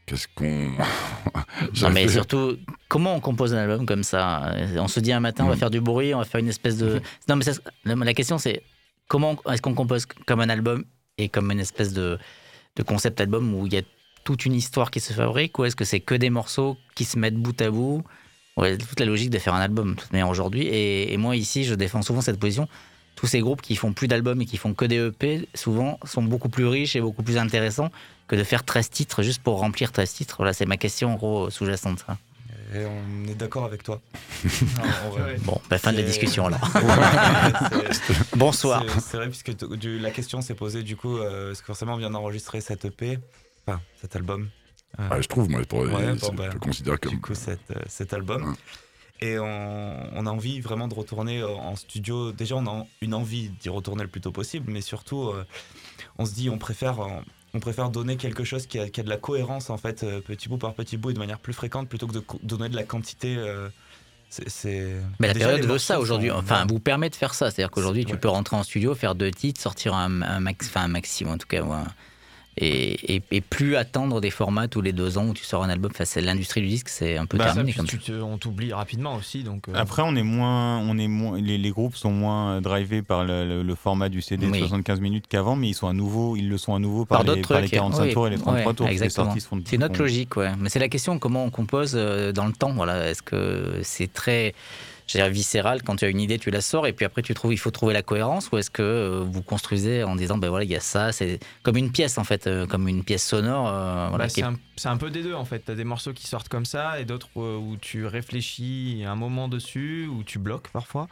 [0.07, 0.73] Qu'est-ce qu'on.
[1.83, 2.57] Non, mais surtout,
[2.89, 4.55] comment on compose un album comme ça?
[4.77, 5.59] On se dit un matin, on va Mm.
[5.59, 7.01] faire du bruit, on va faire une espèce de.
[7.29, 7.53] Non, mais ça-
[7.85, 8.63] la la question, c'est
[9.09, 10.85] comment est-ce qu'on compose comme un album
[11.19, 12.19] et comme une espèce de,
[12.77, 13.83] de concept album où il y a
[14.25, 17.19] toute une histoire qui se fabrique ou est-ce que c'est que des morceaux qui se
[17.19, 18.03] mettent bout à bout?
[18.57, 20.63] Ouais, toute la logique de faire un album, de toute manière, aujourd'hui.
[20.67, 22.69] Et, et moi, ici, je défends souvent cette position.
[23.17, 26.23] Tous ces groupes qui font plus d'albums et qui font que des EP, souvent, sont
[26.23, 27.91] beaucoup plus riches et beaucoup plus intéressants
[28.29, 30.37] que de faire 13 titres juste pour remplir 13 titres.
[30.39, 32.05] Voilà, c'est ma question, en gros, sous-jacente.
[32.07, 32.19] ça.
[32.75, 34.01] Et on est d'accord avec toi.
[34.45, 35.37] Non, en vrai.
[35.41, 36.61] Bon, bah, fin de la discussion alors.
[38.37, 38.85] Bonsoir.
[39.01, 39.53] C'est- vrai, puisque
[39.85, 43.19] la question s'est posée, du coup, euh, parce que forcément, on vient d'enregistrer cet EP,
[43.67, 44.49] enfin, cet album.
[45.01, 47.13] Euh, Ah, je trouve, moi, pour, Ouais, bon, bah, je le considère comme.
[47.13, 48.51] du coup, cet, euh, cet album.
[48.51, 48.57] Ouais.
[49.21, 52.33] Et on, on a envie vraiment de retourner euh, en studio.
[52.33, 55.45] Déjà, on a une envie d'y retourner le plus tôt possible, mais surtout, euh,
[56.19, 57.09] on se dit, on préfère, euh,
[57.55, 60.21] on préfère donner quelque chose qui a, qui a de la cohérence, en fait, euh,
[60.21, 62.77] petit bout par petit bout et de manière plus fréquente, plutôt que de donner de
[62.77, 63.37] la quantité.
[63.39, 63.69] euh,
[65.21, 66.31] Mais la Déjà, période veut ça aujourd'hui.
[66.31, 67.51] sont- Enfin, vous permet de faire ça.
[67.51, 68.19] C'est-à-dire qu'aujourd'hui, tu Ouais.
[68.19, 71.39] peux rentrer en studio, faire deux titres, sortir un, un max, enfin un maximum en
[71.39, 71.63] tout cas.
[71.63, 71.77] ouais.
[72.59, 75.71] Et, et, et plus attendre des formats tous les deux ans où tu sors un
[75.71, 75.91] album.
[75.95, 78.13] Enfin, c'est l'industrie du disque, c'est un peu Bah, Ça, terminé puis comme tu ça.
[78.13, 79.43] te- on t'oublie rapidement aussi.
[79.43, 83.01] Donc, euh, Après, on est moins, on est moins, les, les groupes sont moins drivés
[83.01, 84.59] par le, le- le format du CD de Oui.
[84.59, 87.35] 75 minutes qu'avant, mais ils sont à nouveau, ils le sont à nouveau par, Par
[87.35, 88.13] les, par les trucs, 45 oui.
[88.13, 88.87] tours et les 33 Ouais, tours.
[88.89, 89.35] Exactement.
[89.65, 90.53] C'est notre logique, ouais.
[90.59, 92.73] Mais c'est la question comment on compose euh, dans le temps.
[92.75, 94.55] Voilà, est-ce que c'est très
[95.13, 97.23] je veux dire, viscéral quand tu as une idée, tu la sors et puis après
[97.23, 100.39] tu trouves, il faut trouver la cohérence ou est-ce que euh, vous construisez en disant
[100.39, 103.05] ben voilà il y a ça, c'est comme une pièce en fait, euh, comme une
[103.05, 103.69] pièce sonore.
[103.69, 105.61] euh, voilà, bah, c'est est- un, c'est un peu des deux en fait.
[105.61, 109.49] T'as des morceaux qui sortent comme ça et d'autres euh, où tu réfléchis un moment
[109.49, 111.09] dessus, où tu bloques parfois.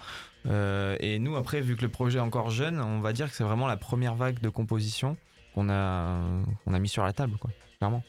[0.46, 3.36] Euh, et nous, après, vu que le projet est encore jeune, on va dire que
[3.36, 5.16] c'est vraiment la première vague de composition
[5.54, 6.18] qu'on a,
[6.64, 7.50] qu'on a mis sur la table, quoi.
[7.78, 8.02] Clairement.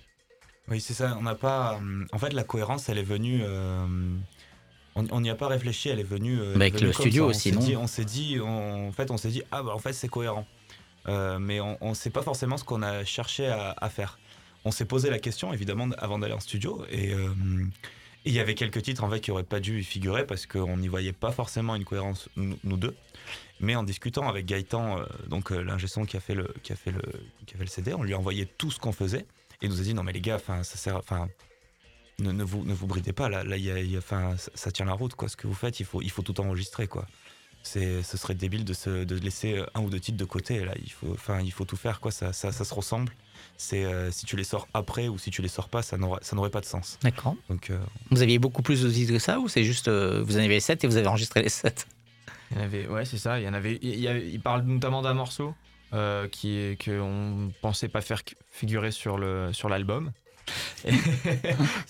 [0.70, 1.18] Oui, c'est ça.
[1.20, 1.80] On n'a pas.
[2.14, 3.42] En fait, la cohérence, elle est venue.
[3.44, 3.86] euh,
[5.12, 6.40] On on n'y a pas réfléchi, elle est venue.
[6.40, 7.28] euh, elle Mais est avec venue le studio ça.
[7.28, 9.64] On aussi, s'est non dit- On s'est dit, on- en fait, on s'est dit, ah
[9.64, 10.46] bah en fait c'est cohérent.
[11.08, 14.20] Euh, mais on ne sait pas forcément ce qu'on a cherché à, à faire.
[14.66, 17.30] On s'est posé la question évidemment avant d'aller en studio et euh,
[18.26, 20.78] il y avait quelques titres en fait qui auraient pas dû y figurer parce qu'on
[20.78, 22.96] n'y voyait pas forcément une cohérence nous, nous deux.
[23.60, 26.72] Mais en discutant avec Gaëtan, euh, donc euh, l'ingé son qui a fait le qui
[26.72, 27.02] a fait le
[27.48, 29.26] qui a fait le CD, on lui a envoyé tout ce qu'on faisait
[29.64, 31.28] et il nous a dit non mais les gars, enfin ça sert, enfin
[32.20, 34.00] ne, ne vous ne vous bridez pas là, là il y a, il y a-
[34.00, 35.30] enfin ça, tient la route quoi.
[35.30, 37.06] Ce que vous faites, il faut il faut tout enregistrer quoi.
[37.64, 40.74] C'est ce serait débile de se de laisser un ou deux titres de côté là.
[40.84, 42.12] Il faut enfin il faut tout faire quoi.
[42.12, 43.12] Ça ça, ça se ressemble.
[43.58, 46.20] C'est euh, si tu les sors après ou si tu les sors pas, ça n'aurait
[46.24, 46.98] ça n'aurait pas de sens.
[47.04, 47.36] D'accord.
[47.50, 50.38] Donc euh, Vous aviez beaucoup plus de titres que ça ou c'est juste euh, vous
[50.38, 51.88] en avez 7 et vous avez enregistré les 7
[52.52, 53.40] Il y en avait, ouais, c'est ça.
[53.40, 53.78] Il y en avait.
[53.84, 55.54] Il, y avait- il parle notamment d'un morceau
[55.94, 60.12] euh, qui est qu'on pensait pas faire figurer sur le sur l'album.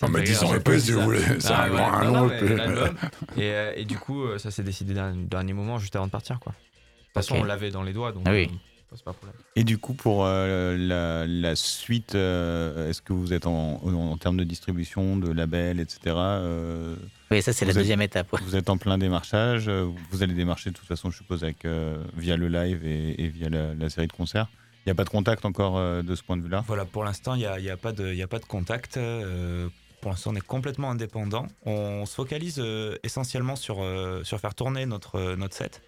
[0.02, 1.22] Non, mais me fait 10 ans si vous voulez.
[1.40, 2.42] C'est Ah, un grand, un long mais.
[3.42, 6.12] Et, euh, et du coup, euh, ça s'est décidé d'un dernier moment, juste avant de
[6.12, 6.52] partir, quoi.
[6.54, 6.58] De
[7.06, 8.50] toute façon, on l'avait dans les doigts, donc Ah oui.
[8.52, 8.56] euh,
[8.96, 9.36] c'est pas un problème.
[9.56, 13.94] Et du coup, pour euh, la, la suite, euh, est-ce que vous êtes en, en,
[13.94, 16.00] en termes de distribution, de label, etc.
[16.16, 16.96] euh,
[17.32, 18.32] Oui, ça c'est la êtes- deuxième étape.
[18.34, 18.40] ouais.
[18.44, 19.70] Vous êtes en plein démarchage.
[19.70, 23.28] Vous allez démarcher de toute façon, je suppose, avec, euh, via le live et, et
[23.30, 24.48] via la, la série de concerts.
[24.86, 26.64] Il n'y a pas de contact encore euh, de ce point de vue-là?
[26.68, 28.98] Voilà, pour l'instant, il n'y a, y a, pas de- y a pas de contact.
[28.98, 29.70] euh,
[30.02, 31.46] pour l'instant, on est complètement indépendant.
[31.68, 35.84] On se focalise euh, essentiellement sur, euh, sur faire tourner notre, euh, notre set.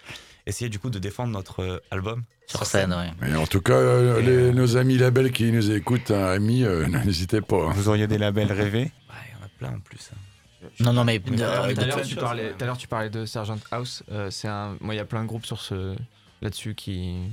[0.46, 2.24] Essayer du coup de défendre notre euh, album.
[2.46, 3.30] Sur scène, ouais.
[3.32, 6.64] Et en tout cas, euh, les- euh, nos amis labels qui nous écoutent, hein, amis,
[6.64, 7.70] euh, n'hésitez pas.
[7.70, 7.72] hein.
[7.74, 8.84] Vous auriez des labels rêvés?
[9.10, 10.12] Ouais, il y en a plein en plus.
[10.14, 10.68] hein.
[10.80, 11.20] Non, non, mais.
[11.20, 14.04] Tout à l'heure, tu parlais, tu de Sergeant House.
[14.12, 15.96] euh, c'est un, moi, il y a plein de groupes sur ce
[16.42, 17.32] là-dessus qui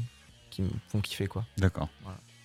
[0.51, 1.45] qui me font kiffer, quoi.
[1.57, 1.89] D'accord.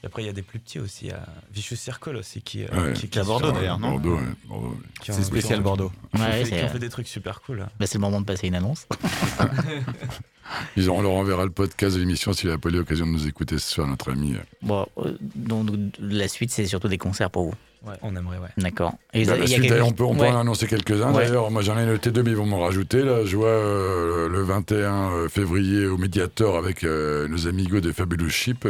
[0.05, 1.05] Et après, il y a des plus petits aussi.
[1.05, 2.93] Il y a Vicious Circle aussi qui, euh, Ouais.
[2.93, 4.77] qui, Qui est à Bordeaux, d'ailleurs, non Bordeaux, ouais, Bordeaux.
[5.01, 5.91] qui ont- C'est spécial Bordeaux.
[6.13, 7.61] qui ont Ouais, fait- c'est- qui ont fait des trucs super cool.
[7.61, 7.69] hein.
[7.79, 8.85] bah, c'est le moment de passer une annonce.
[10.77, 13.11] Ils ont, on leur enverra le podcast de l'émission s'il n'a pas eu l'occasion de
[13.11, 14.35] nous écouter ce soir, notre ami.
[14.61, 17.53] Bon, euh, donc la suite c'est surtout des concerts pour vous.
[18.01, 18.47] On aimerait, ouais.
[18.57, 18.93] D'accord.
[19.13, 20.29] Et Bah, il la y a suite, quelque- d'ailleurs, on peut, on peut Ouais.
[20.29, 21.13] en annoncer quelques-uns.
[21.13, 21.25] Ouais.
[21.25, 23.01] D'ailleurs, moi j'en ai noté deux, mais ils vont m'en rajouter.
[23.03, 28.29] Là, je vois euh, le 21 février au Mediator avec euh, nos amigos de Fabulous
[28.29, 28.67] Ship,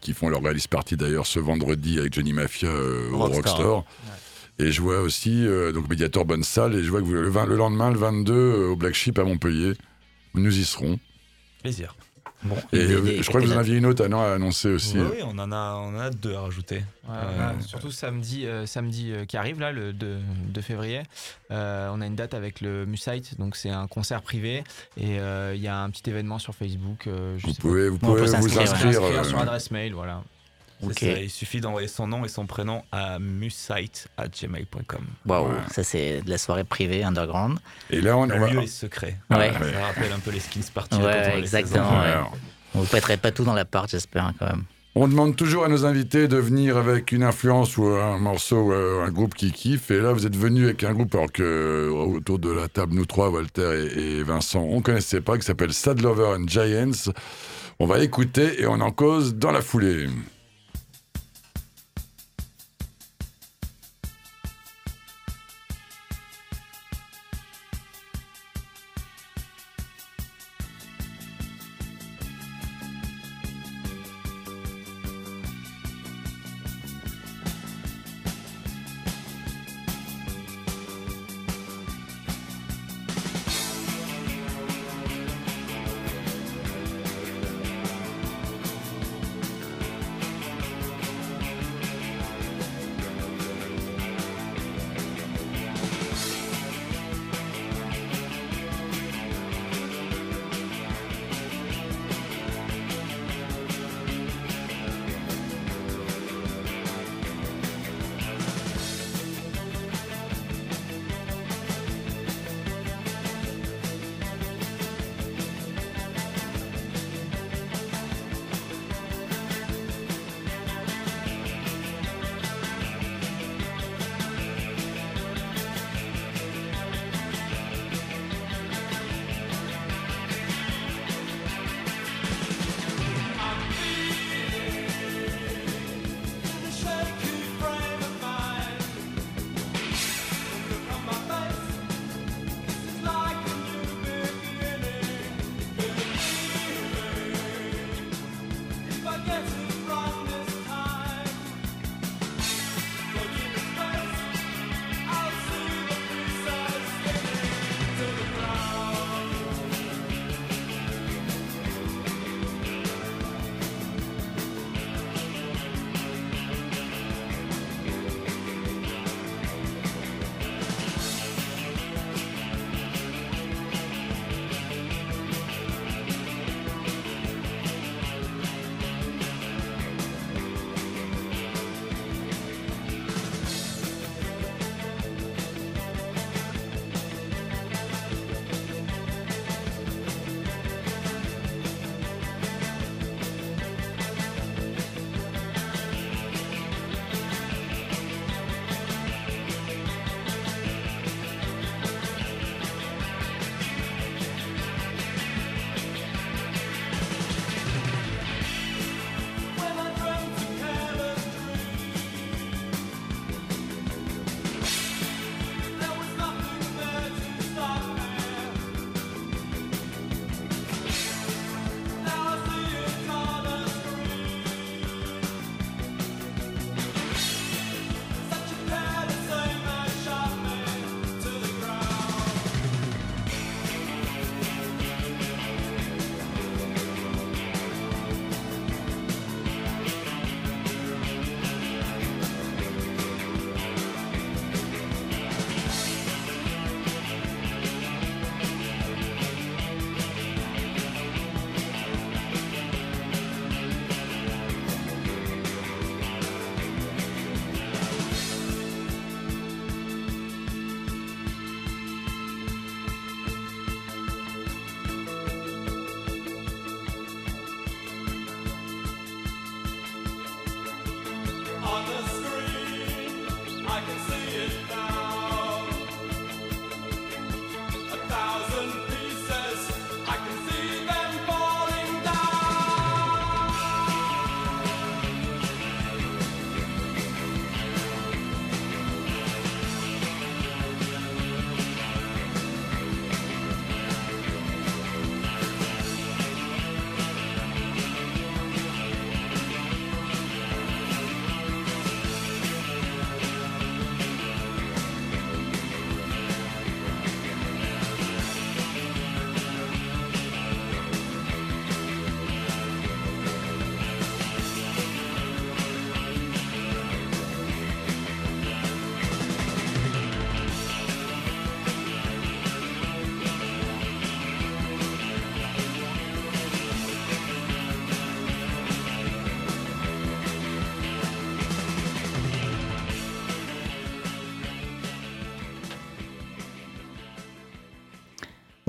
[0.00, 3.44] qui font leur release party d'ailleurs ce vendredi avec Johnny Mafia euh, au Rockstar.
[3.56, 3.84] Rockstore.
[4.58, 7.28] Et je vois aussi, euh, donc Mediator, bonne salle, et je vois que vous- le,
[7.28, 9.72] 20 le lendemain, le 22, euh, au Black Sheep à Montpellier,
[10.34, 10.98] nous y serons.
[11.62, 11.96] Plaisir.
[12.44, 14.68] Bon, Et euh, je crois que vous en aviez une autre à, non, à annoncer
[14.68, 14.98] aussi.
[14.98, 16.76] Oui, oui, on en a, on en a deux à rajouter.
[17.08, 20.18] Ouais, Euh, ouais, surtout samedi, euh, samedi euh, qui arrive là, le 2,
[20.48, 21.02] 2 février,
[21.50, 24.62] euh, on a une date avec le Musite, donc c'est un concert privé
[24.98, 27.06] et euh, il y a un petit événement sur Facebook.
[27.06, 28.74] euh, je Vous sais pouvez, vous pouvez vous inscrire.
[29.02, 30.22] euh, sur adresse mail, voilà.
[30.92, 35.04] Ça, il suffit d'envoyer son nom et son prénom à musite@gmail.com.
[35.26, 35.54] Waouh, Ouais.
[35.72, 37.58] ça c'est de la soirée privée underground.
[37.90, 38.48] Et là, on, on Le va.
[38.50, 39.18] lieu est secret.
[39.30, 39.52] Ouais.
[39.52, 40.98] Ça rappelle un peu les skins parties.
[41.00, 41.08] On
[41.38, 42.00] exactement, 16 ans.
[42.02, 42.06] ouais.
[42.08, 42.36] alors,
[42.74, 44.64] Vous ne pèterez pas tout dans l'appart, j'espère hein, quand même.
[44.96, 48.72] On demande toujours à nos invités de venir avec une influence ou un morceau ou
[48.72, 49.90] un groupe qui kiffe.
[49.90, 52.94] Et là, vous êtes venu avec un groupe alors que euh, autour de la table,
[52.94, 57.10] nous trois, Walter et, et Vincent, on connaissait pas, qui s'appelle Sad Lover and Giants.
[57.80, 60.06] On va écouter et on en cause dans la foulée.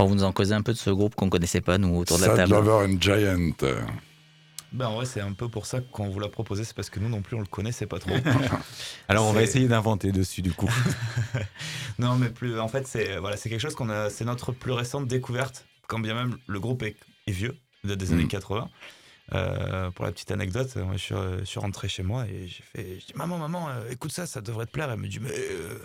[0.06, 2.18] Bon, vous nous en causez un peu de ce groupe qu'on connaissait pas, nous, autour
[2.18, 2.52] de la Sad table.
[2.54, 3.54] Lover and Giant.
[4.72, 7.00] Ben, en vrai, c'est un peu pour ça qu'on vous l'a proposé, c'est parce que
[7.00, 8.12] nous non plus, on le connaissait pas trop.
[9.08, 10.70] Alors on va essayer d'inventer dessus du coup.
[12.00, 12.60] non, mais plus.
[12.60, 14.12] En fait, c'est voilà, c'est quelque chose qu'on a.
[14.12, 17.98] C'est notre plus récente découverte, quand bien même le groupe est, est vieux, il date
[18.00, 18.14] des Mm.
[18.14, 18.70] années 80.
[19.34, 22.48] Euh, pour la petite anecdote, moi, je, suis, euh, je suis rentré chez moi et
[22.48, 23.00] j'ai fait.
[23.00, 24.92] Je dis maman, maman, euh, écoute ça, ça devrait te plaire.
[24.92, 25.80] Elle me dit mais euh,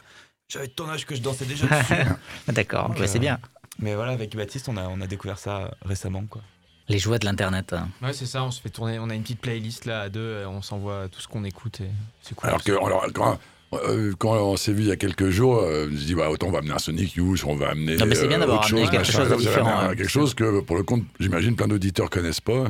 [0.48, 1.94] j'avais ton âge que je dansais déjà dessus.
[2.48, 3.38] D'accord, ouais, c'est euh, bien.
[3.80, 6.42] Mais voilà, avec Baptiste, on a, on a découvert ça récemment, quoi.
[6.88, 7.72] Les joies de l'internet.
[7.72, 7.88] hein.
[8.02, 8.98] Ouais, c'est ça, on se fait tourner.
[8.98, 11.80] On a une petite playlist là à deux, euh, on s'envoie tout ce qu'on écoute
[11.80, 12.48] et c'est cool.
[12.48, 13.38] Alors que alors, quand,
[13.74, 16.48] euh, quand on s'est vu il y a quelques jours, euh, je dis, bah, autant
[16.48, 18.58] on va amener un Sonic Youth, on va amener Non, mais c'est bien euh, d'avoir
[18.58, 19.18] autre amené chose, quelque machin.
[19.20, 19.88] chose de différent.
[19.90, 22.64] Quelque chose que, pour le compte, j'imagine, plein d'auditeurs connaissent pas.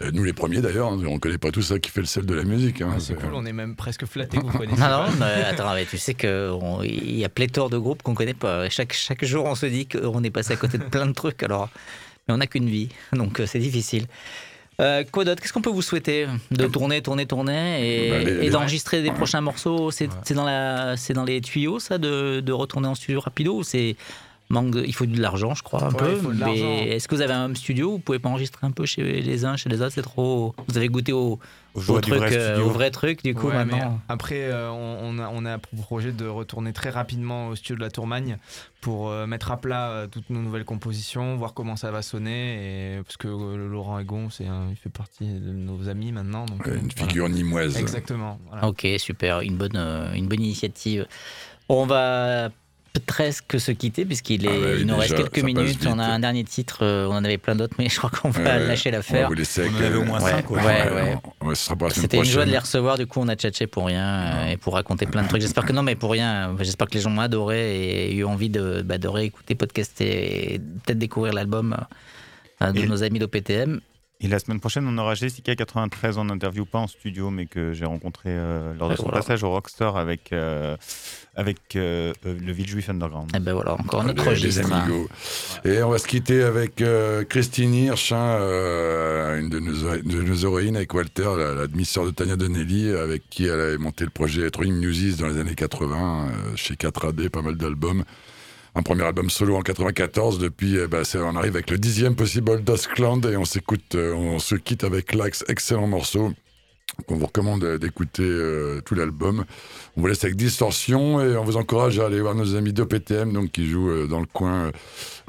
[0.00, 2.24] Euh, nous, les premiers d'ailleurs, hein, on connaît pas tout ça qui fait le sel
[2.24, 2.80] de la musique.
[2.82, 2.90] hein.
[2.92, 4.80] Ouais, c'est cool, on est même presque flatté que vous connaissez.
[4.80, 8.34] Non, non, mais attends, mais tu sais qu'il y a pléthore de groupes qu'on connaît
[8.34, 8.68] pas.
[8.68, 11.42] Chaque, chaque jour, on se dit qu'on est passé à côté de plein de trucs.
[11.42, 11.68] Alors,
[12.28, 14.06] mais on n'a qu'une vie, donc euh, c'est difficile.
[14.80, 15.42] Euh, quoi d'autre?
[15.42, 16.28] Qu'est-ce qu'on peut vous souhaiter?
[16.52, 19.90] De tourner, tourner, tourner et, Bah, et d'enregistrer des prochains morceaux?
[19.90, 20.34] C'est Ouais.
[20.36, 23.96] dans, la- c'est dans les tuyaux, ça, de, de retourner en studio rapido ou c'est
[24.50, 26.32] manque de- Il faut de l'argent, je crois, un Ouais, peu.
[26.32, 29.02] mais est-ce que vous avez un home studio Vous pouvez pas enregistrer un peu chez
[29.20, 29.92] les uns, chez les autres?
[29.92, 30.54] C'est trop.
[30.68, 31.38] Vous avez goûté au,
[31.74, 34.00] Au au joie du truc, vrai euh, au vrai truc, du coup, Ouais, mais maintenant.
[34.08, 37.76] après, euh, on, on a, on a pour projet de retourner très rapidement au studio
[37.76, 38.38] de la Tourmagne
[38.80, 42.96] pour euh, mettre à plat euh, toutes nos nouvelles compositions, voir comment ça va sonner.
[42.96, 46.46] Et, parce que euh, Laurent Egon, c'est il fait partie de nos amis maintenant.
[46.46, 47.08] Donc, Ouais, Une voilà.
[47.08, 47.76] figure nimoise.
[47.76, 48.38] Exactement.
[48.48, 48.66] voilà.
[48.66, 51.06] Ok, super, une bonne, euh, une bonne initiative.
[51.68, 52.48] On va
[53.06, 55.86] presque se quitter puisqu'il est, Ah il nous reste quelques minutes.
[55.86, 58.30] On a un dernier titre, euh, on en avait plein d'autres, mais je crois qu'on
[58.30, 59.28] va Ouais, lâcher On va l'affaire.
[59.30, 61.16] On en avait euh, au moins Ouais, 5 ouais, ouais.
[61.40, 61.54] on-
[61.90, 64.56] C'était une joie de les recevoir, du coup on a tchatché pour rien euh, et
[64.56, 65.42] pour raconter plein de trucs.
[65.42, 66.54] J'espère que non, mais pour rien.
[66.60, 70.58] J'espère que les gens ont adoré et eu envie de, bah, de réécouter, podcaster et
[70.58, 71.76] peut-être découvrir l'album
[72.62, 73.80] euh, de Et- nos amis d'OPTM.
[74.20, 77.72] Et la semaine prochaine, on aura Jessica 93 en interview, pas en studio, mais que
[77.72, 79.18] j'ai rencontré euh, lors de Et son voilà.
[79.18, 80.76] passage au Rockstar avec, euh,
[81.36, 83.30] avec euh, euh, le Villejuif Underground.
[83.36, 84.72] Et ben voilà, encore un autre registre.
[84.72, 84.80] hein.
[84.86, 85.06] amigos.
[85.64, 90.22] Et on va se quitter avec euh, Christine Hirsch, hein, euh, une de nos, de
[90.22, 94.02] nos héroïnes, avec Walter, la, la demi-sœur de Tania Donnelly, avec qui elle avait monté
[94.02, 98.02] le projet Throwing Muses dans les années 80, euh, chez 4AD, pas mal d'albums.
[98.78, 100.38] Un premier album solo en 94.
[100.38, 104.38] Depuis, eh ben, on arrive avec le dixième Possible Duskland et on s'écoute, euh, on
[104.38, 106.32] se quitte avec Lax, excellent morceau.
[107.06, 109.44] Qu'on vous recommande d'écouter euh, tout l'album.
[109.96, 113.32] On vous laisse avec Distorsion et on vous encourage à aller voir nos amis d'OPTM
[113.32, 114.66] donc, qui jouent euh, dans le coin.
[114.66, 114.70] euh,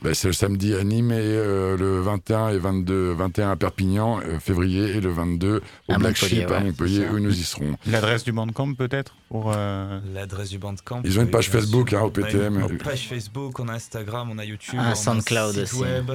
[0.02, 4.20] ben, c'est le samedi à Nîmes et euh, le 21 et 22, 21 à Perpignan,
[4.26, 7.14] euh, février, et le 22 au À Black Montpellier, Sheep à ouais, Montpellier, c'est ça.
[7.14, 7.76] où nous y serons.
[7.86, 11.02] L'adresse du bandcamp peut-être pour euh, L'adresse du bandcamp.
[11.04, 12.60] Ils ont une page Facebook, hein, On a OPTM.
[12.70, 15.82] une page Facebook, on a Instagram, on a YouTube, on a SoundCloud site aussi.
[15.82, 16.12] web.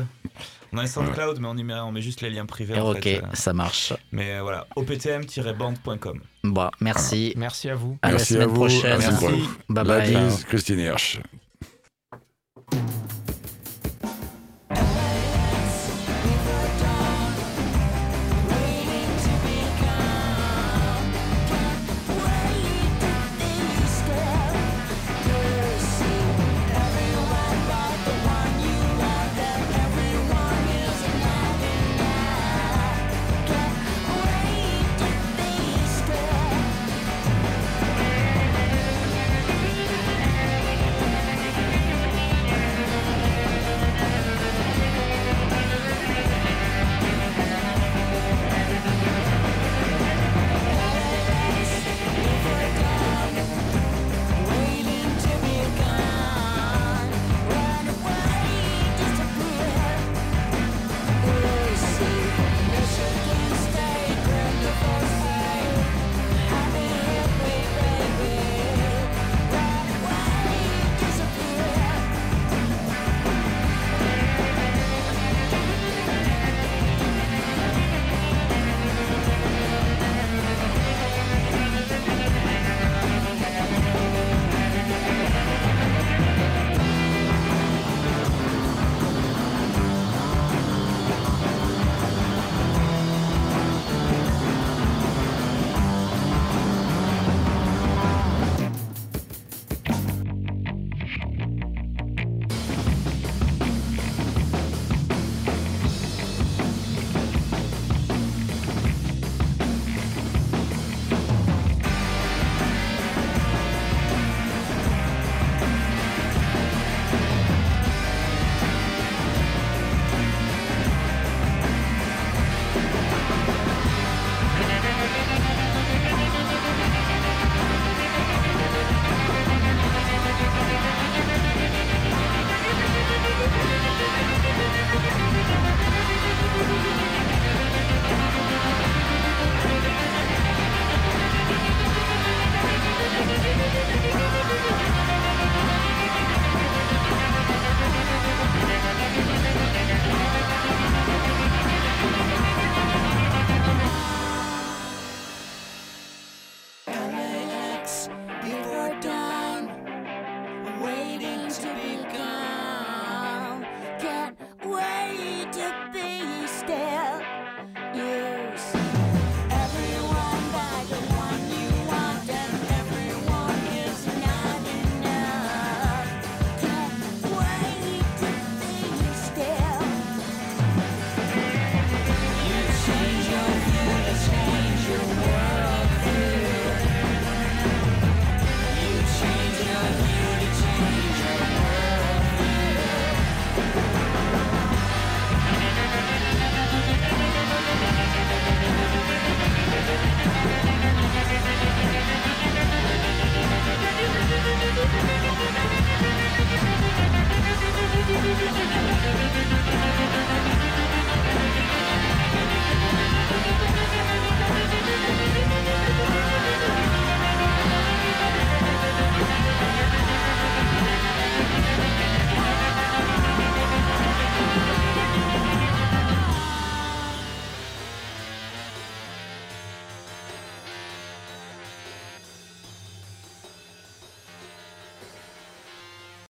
[0.75, 2.75] On a un SoundCloud, mais on, y met, on met juste les liens privés.
[2.75, 3.27] Et en ok, fait, euh.
[3.33, 3.93] ça marche.
[4.11, 6.21] Mais euh, voilà, optm-band.com.
[6.43, 7.33] Bon, merci.
[7.37, 7.97] Merci à vous.
[8.03, 8.55] À la Merci à semaine vous.
[8.57, 8.93] prochaine.
[8.93, 9.27] À la semaine Merci.
[9.27, 9.55] prochaine.
[9.69, 10.45] Bye La bye.
[10.49, 11.21] Christine Hirsch.